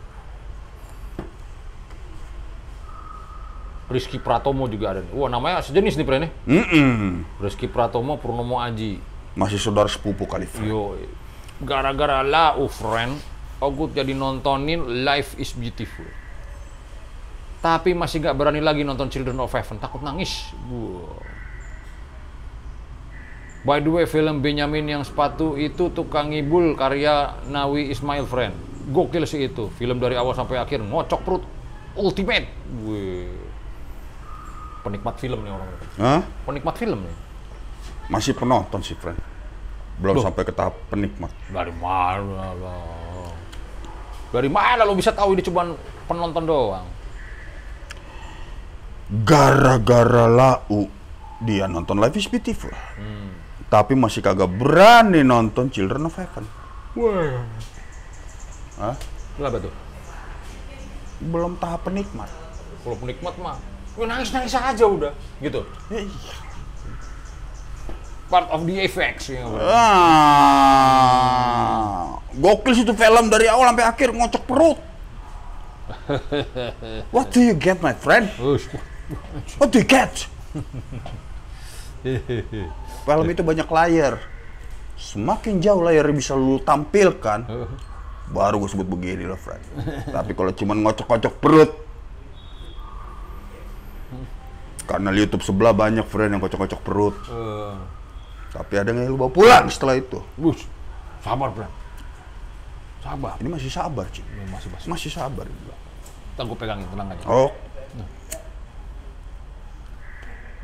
[3.88, 5.16] Rizky Pratomo juga ada nih.
[5.16, 6.22] Wah, namanya sejenis nih, Fred.
[6.28, 6.32] nih.
[6.44, 7.24] Mm-mm.
[7.40, 9.00] Rizky Pratomo, Purnomo Aji.
[9.32, 10.44] Masih saudara sepupu kali.
[10.60, 11.00] Yo,
[11.64, 13.16] gara-gara lah, uh, friend,
[13.58, 16.06] aku jadi nontonin Life is Beautiful.
[17.58, 20.54] Tapi masih nggak berani lagi nonton Children of Heaven, takut nangis.
[20.70, 21.18] Wow.
[23.66, 28.56] By the way, film Benyamin yang sepatu itu tukang ngibul karya Nawi Ismail friend.
[28.88, 31.44] Gokil sih itu, film dari awal sampai akhir ngocok perut
[31.98, 32.48] ultimate.
[32.86, 33.28] Wih.
[34.86, 35.68] Penikmat film nih orang.
[36.00, 36.22] Hah?
[36.48, 37.16] Penikmat film nih.
[38.08, 39.20] Masih penonton sih, friend.
[40.00, 41.34] Belum sampai ke tahap penikmat.
[41.52, 43.07] Dari mana lah?
[44.28, 45.72] Dari mana lo bisa tahu ini cuma
[46.08, 46.88] penonton doang?
[49.24, 50.92] Gara-gara lau
[51.40, 52.72] dia nonton Life is Beautiful.
[53.68, 56.46] Tapi masih kagak berani nonton Children of Heaven.
[56.96, 57.44] Wah.
[58.80, 58.96] Hah?
[59.36, 59.74] Kenapa tuh?
[61.24, 62.30] Belum tahap penikmat.
[62.84, 63.58] Kalau penikmat mah,
[63.98, 65.12] gue nangis-nangis aja udah,
[65.44, 65.66] gitu.
[65.92, 66.47] Ya iya.
[68.28, 69.48] Part of the effects ya.
[69.48, 69.56] bro.
[69.64, 71.00] Ah,
[72.36, 74.80] gokil sih itu film dari awal sampai akhir ngocok perut.
[77.16, 78.28] What do you get, my friend?
[79.56, 80.28] What do you get?
[83.08, 84.20] Film itu banyak layar.
[84.98, 87.46] Semakin jauh layar bisa lu tampilkan,
[88.36, 89.62] baru gue sebut begini loh, friend.
[90.10, 91.72] Tapi kalau cuma ngocok-ngocok perut,
[94.88, 97.16] karena di YouTube sebelah banyak friend yang ngocok-ngocok perut.
[97.30, 97.76] Eh,
[98.58, 100.18] Tapi ada yang lu bawa pulang setelah itu.
[100.42, 100.66] Ush.
[101.22, 101.70] Sabar, bro.
[103.06, 103.38] Sabar.
[103.38, 104.26] Ini masih sabar, Cik.
[104.26, 104.88] Ini masih masih.
[104.90, 105.46] Masih sabar.
[106.34, 107.26] Ntar gue pegangin, tenang aja.
[107.30, 107.54] Oh,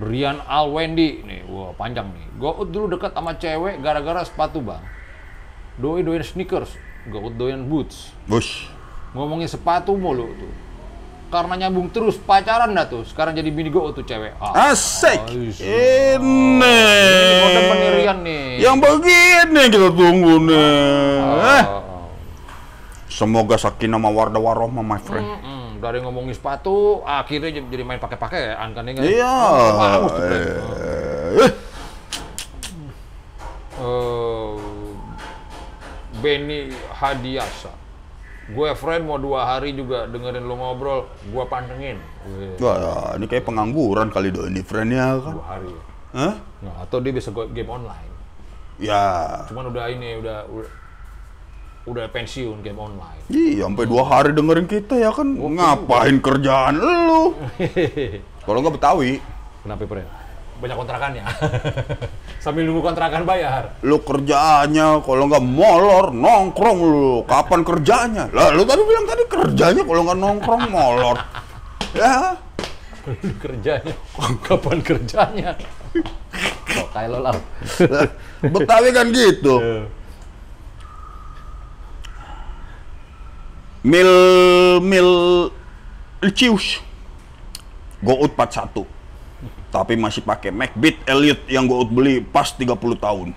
[0.01, 2.25] Rian Alwendi nih, wah panjang nih.
[2.41, 4.81] Gout dulu dekat sama cewek gara-gara sepatu bang.
[5.77, 6.73] Doi doyan sneakers,
[7.13, 8.09] Gout doyan boots.
[8.25, 8.65] bus.
[9.13, 10.53] Ngomongin sepatu mulu tuh.
[11.31, 13.01] Karena nyambung terus pacaran dah tuh.
[13.05, 14.37] Sekarang jadi bini Gout tuh cewek.
[14.37, 15.17] Ah, Asik.
[15.27, 15.57] Ais.
[15.59, 16.79] Ini.
[17.41, 18.61] kode penirian nih.
[18.61, 20.55] Yang begini kita tunggu nih.
[20.55, 21.65] Eh, Ah,
[23.09, 25.21] Semoga sakinah mawardah warohmah, my friend.
[25.25, 25.77] mm-mm.
[25.77, 29.01] Dari ngomongin sepatu, akhirnya jadi- main pakai-pakai kan kan ya?
[29.05, 29.35] Iya.
[29.77, 29.97] Ah.
[31.37, 31.51] Eh,
[33.77, 34.53] eh
[36.21, 37.82] Benny Hadiasa.
[38.53, 41.97] Gue friend mau dua hari juga dengerin lu ngobrol, gue pantengin.
[42.61, 45.33] Wah, ini kayak pengangguran kali do ini friendnya kan.
[45.33, 45.73] Dua hari.
[46.13, 46.33] Hah?
[46.61, 48.13] Nah, atau dia bisa game online.
[48.77, 49.03] Ya,
[49.49, 50.71] Cuman udah ini, udah udah,
[51.83, 53.21] udah pensiun game online.
[53.29, 55.33] iya sampai dua hari dengerin kita ya kan.
[55.33, 57.33] Ngapain kerjaan lu?
[58.45, 59.17] Kalau nggak Betawi,
[59.63, 60.22] Kenapa, friend?
[60.63, 61.23] Banyak kontrakannya.
[62.43, 63.75] Sambil nunggu kontrakan bayar.
[63.83, 67.27] lu kerjaannya kalau nggak molor nongkrong lu.
[67.27, 68.31] Kapan kerjanya?
[68.31, 71.19] Lah lu tadi bilang tadi kerjanya kalau nggak nongkrong molor.
[71.91, 72.39] Ya,
[73.43, 73.91] kerjanya.
[74.47, 75.51] Kapan kerjanya?
[76.95, 77.35] Kayak lo lah.
[78.39, 79.83] Betawi kan gitu.
[83.83, 84.11] Mil
[84.79, 85.09] mil
[86.31, 86.79] Cius.
[87.99, 89.02] Gout 41.
[89.73, 93.33] Tapi masih pakai Macbeth Elite yang Gout beli pas 30 tahun.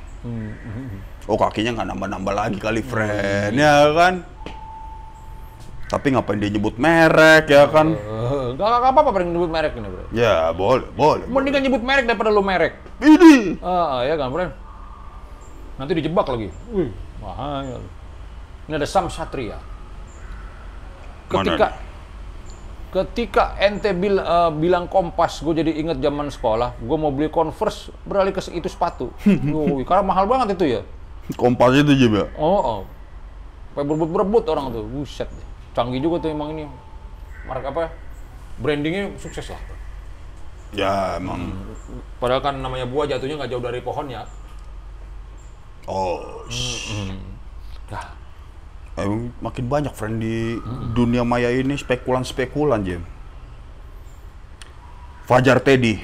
[1.26, 4.14] Oh kakinya nggak nambah-nambah lagi kali friend ya kan.
[5.86, 7.94] Tapi ngapain dia nyebut merek ya kan?
[7.94, 10.04] Eh, Gak, gak apa-apa paling nyebut merek ini, bro.
[10.10, 11.24] Ya boleh, boleh.
[11.30, 12.74] Mendingan nyebut merek daripada lo merek.
[12.98, 14.50] Ini Ah, ya kan, friend?
[15.78, 16.50] Nanti dijebak lagi.
[16.74, 16.90] Wih,
[17.22, 17.78] mahal.
[18.66, 19.62] Ini ada Sam Satria.
[21.30, 21.78] Ketika
[22.94, 27.90] ketika ente bil- eh, bilang kompas, gue jadi inget zaman sekolah, gue mau beli Converse,
[28.06, 29.10] beralih ke itu sepatu.
[29.26, 30.82] Wih, karena mahal banget itu ya.
[31.34, 32.30] kompas itu juga.
[32.38, 32.80] Oh, oh.
[33.74, 34.84] Kayak berebut-berebut orang tuh.
[34.86, 35.28] Buset.
[35.74, 36.64] Canggih juga tuh emang ini.
[37.44, 37.92] Merek apa?
[38.56, 39.60] Brandingnya sukses lah.
[40.72, 41.52] Ya emang.
[42.18, 44.24] Padahal kan namanya buah jatuhnya nggak jauh dari pohonnya.
[45.86, 46.42] Oh,
[47.86, 48.06] Nah,
[48.96, 50.56] Emang makin banyak friend di
[50.96, 53.04] dunia maya ini spekulan-spekulan Jim.
[55.28, 56.00] Fajar Teddy,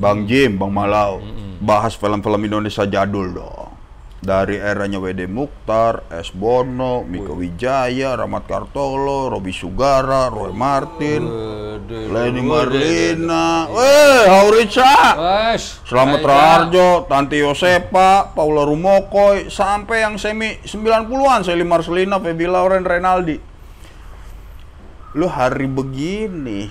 [0.00, 1.20] Bang Jim, Bang Malau,
[1.60, 3.77] bahas film-film Indonesia jadul dong.
[4.18, 6.34] Dari eranya WD Mukhtar, S.
[6.34, 11.22] Bono, Mika Wijaya, Rahmat Kartolo, Robi Sugara, Roy Martin,
[11.86, 15.14] Leni Marlina, weh, Haurica,
[15.86, 23.38] Selamat Raharjo, Tanti Yosepa, Paula Rumokoy, sampai yang semi 90-an, Seli Marcelina, Feby Lauren, Renaldi.
[25.14, 26.66] Lu hari begini,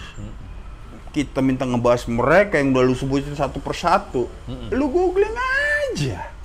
[1.16, 4.28] kita minta ngebahas mereka yang udah lu sebutin satu persatu.
[4.76, 5.34] Lu googling
[5.96, 6.36] aja.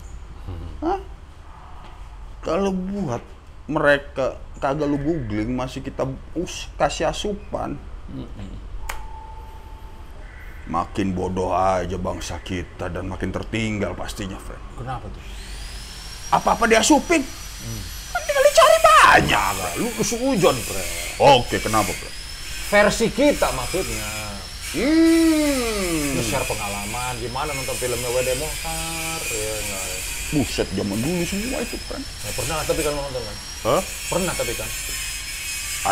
[2.43, 3.23] Kalau buat
[3.71, 6.03] mereka kagak lu googling, masih kita
[6.35, 7.79] us kasih asupan.
[10.67, 14.63] Makin bodoh aja bangsa kita dan makin tertinggal pastinya, friend.
[14.75, 15.23] Kenapa tuh?
[16.35, 17.23] Apa-apa diasupin?
[18.11, 19.55] Kan tinggal dicari banyak.
[19.79, 20.85] Lu kesuujon, Pre.
[21.23, 22.17] Oke, kenapa, friend?
[22.75, 24.09] Versi kita maksudnya.
[24.73, 26.17] Hmm.
[26.25, 30.22] Share pengalaman gimana nonton filmnya WD Mokhtar ya enggak.
[30.33, 32.01] Buset, zaman dulu semua itu, friend.
[32.01, 33.37] Ya, pernah tapi kan nonton kan?
[33.69, 33.83] Hah?
[34.09, 34.69] Pernah tapi kan.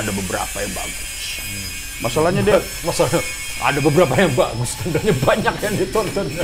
[0.00, 1.44] Ada beberapa yang bagus.
[2.00, 2.56] Masalahnya dia
[2.88, 3.04] Masa
[3.60, 6.26] ada beberapa yang bagus, tandanya banyak yang ditonton.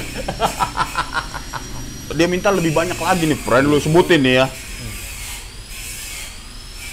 [2.20, 3.72] dia minta lebih banyak lagi nih, friend.
[3.72, 4.46] Lu sebutin nih ya.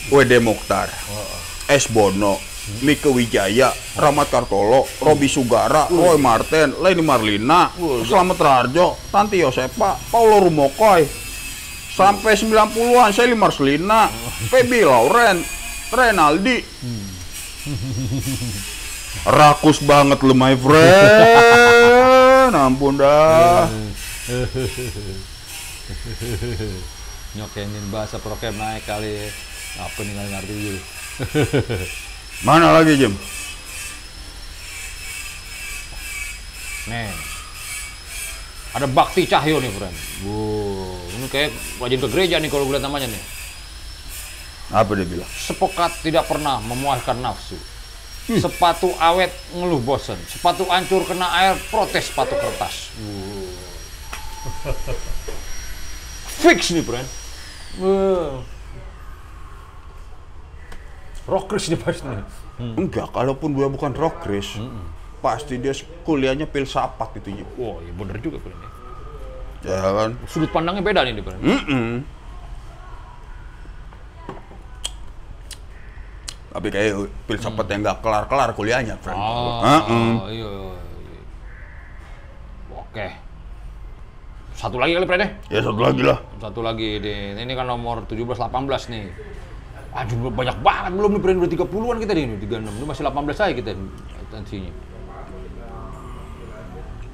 [0.08, 0.88] WD Mokhtar,
[1.68, 1.92] S.
[1.92, 2.40] Bono,
[2.80, 7.68] Mika Wijaya, Rahmat Kartolo, Robi Sugara, Roy Martin, Leni Marlina,
[8.08, 11.04] Selamat Raharjo, Tanti Yosepa, Paulo Rumokoy,
[11.92, 14.08] sampai 90-an, Sally Marcelina,
[14.48, 15.44] Feby Lauren,
[15.92, 16.64] Renaldi.
[19.28, 23.68] Rakus banget lu my friend, ampun dah.
[27.36, 29.28] Nyokenin bahasa prokem naik kali.
[29.84, 30.80] Apa nih ngerti.
[32.44, 33.16] Mana lagi Jim?
[36.92, 37.16] Nih.
[38.76, 39.96] Ada Bakti Cahyo nih, friend.
[40.28, 43.24] Wow, ini kayak rajin ke gereja nih kalau gue lihat namanya nih.
[44.76, 45.30] Apa dia bilang?
[45.30, 47.56] Sepekat tidak pernah memuaskan nafsu.
[48.28, 50.20] Sepatu awet ngeluh bosen.
[50.28, 52.92] Sepatu hancur kena air protes sepatu kertas.
[53.00, 53.48] Wow.
[56.44, 57.08] Fix nih, friend.
[57.80, 58.44] Wow.
[61.24, 62.26] Rockers nih pasti nih.
[62.76, 64.60] Enggak, kalaupun dia bukan rock Chris,
[65.24, 65.72] pasti dia
[66.04, 67.48] kuliahnya filsafat itu Jim.
[67.56, 68.60] Wah, iya bener juga, friend.
[68.60, 68.70] ya.
[69.72, 70.12] Ya kan?
[70.28, 71.40] Sudut pandangnya beda nih, friend.
[71.40, 71.92] Mm-mm.
[76.54, 76.94] Tapi kayak
[77.26, 79.18] filsafat yang nggak kelar-kelar kuliahnya, friend.
[79.18, 80.12] Ah, Heeh.
[80.38, 80.76] iya, iya.
[82.70, 83.08] Oke.
[84.54, 85.30] Satu lagi kali, friend ya?
[85.50, 86.20] Ya satu lagi lah.
[86.38, 87.34] Satu lagi deh.
[87.40, 89.08] Ini kan nomor 17 18 nih.
[89.94, 92.66] Aduh banyak banget belum nih brand udah 30-an kita nih, 36.
[92.66, 93.78] Ini masih 18 aja kita
[94.34, 94.74] tensinya.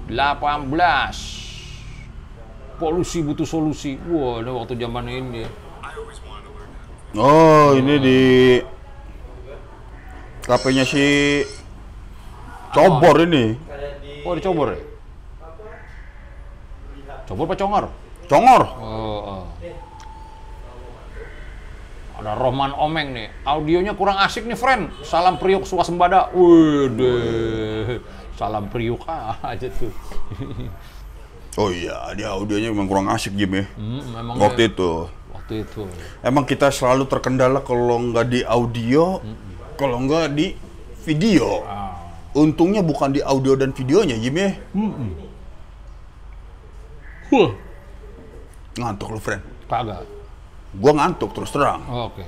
[0.08, 2.80] 18.
[2.80, 4.00] Polusi butuh solusi.
[4.08, 5.44] Wah, ini waktu zaman ini.
[7.20, 8.20] Oh, ini di
[10.48, 11.44] kafenya si
[12.72, 13.58] Cobor ini.
[14.24, 14.80] Oh, dicobor ya?
[17.26, 17.90] Cobor apa congor?
[18.30, 18.62] Congor.
[18.78, 19.50] Oh, oh.
[22.20, 23.28] Ada Rohman Omeng nih.
[23.48, 24.92] Audionya kurang asik nih, friend.
[25.08, 26.28] Salam priuk swasembada.
[26.36, 27.16] Wede.
[28.36, 29.92] Salam priuk aja tuh.
[31.58, 33.66] Oh iya, dia audionya memang kurang asik Jim ya.
[33.76, 34.92] Hmm, Waktu ya, itu.
[35.34, 35.82] waktu itu.
[36.24, 39.20] Emang kita selalu terkendala kalau nggak di audio,
[39.76, 40.56] kalau nggak di
[41.04, 41.66] video.
[41.68, 42.00] Ah.
[42.32, 44.56] Untungnya bukan di audio dan videonya Jim ya.
[47.34, 47.50] Huh.
[48.80, 49.44] Ngantuk lu friend.
[49.68, 50.19] Kagak.
[50.70, 51.82] Gua ngantuk terus terang.
[51.90, 52.26] Oke.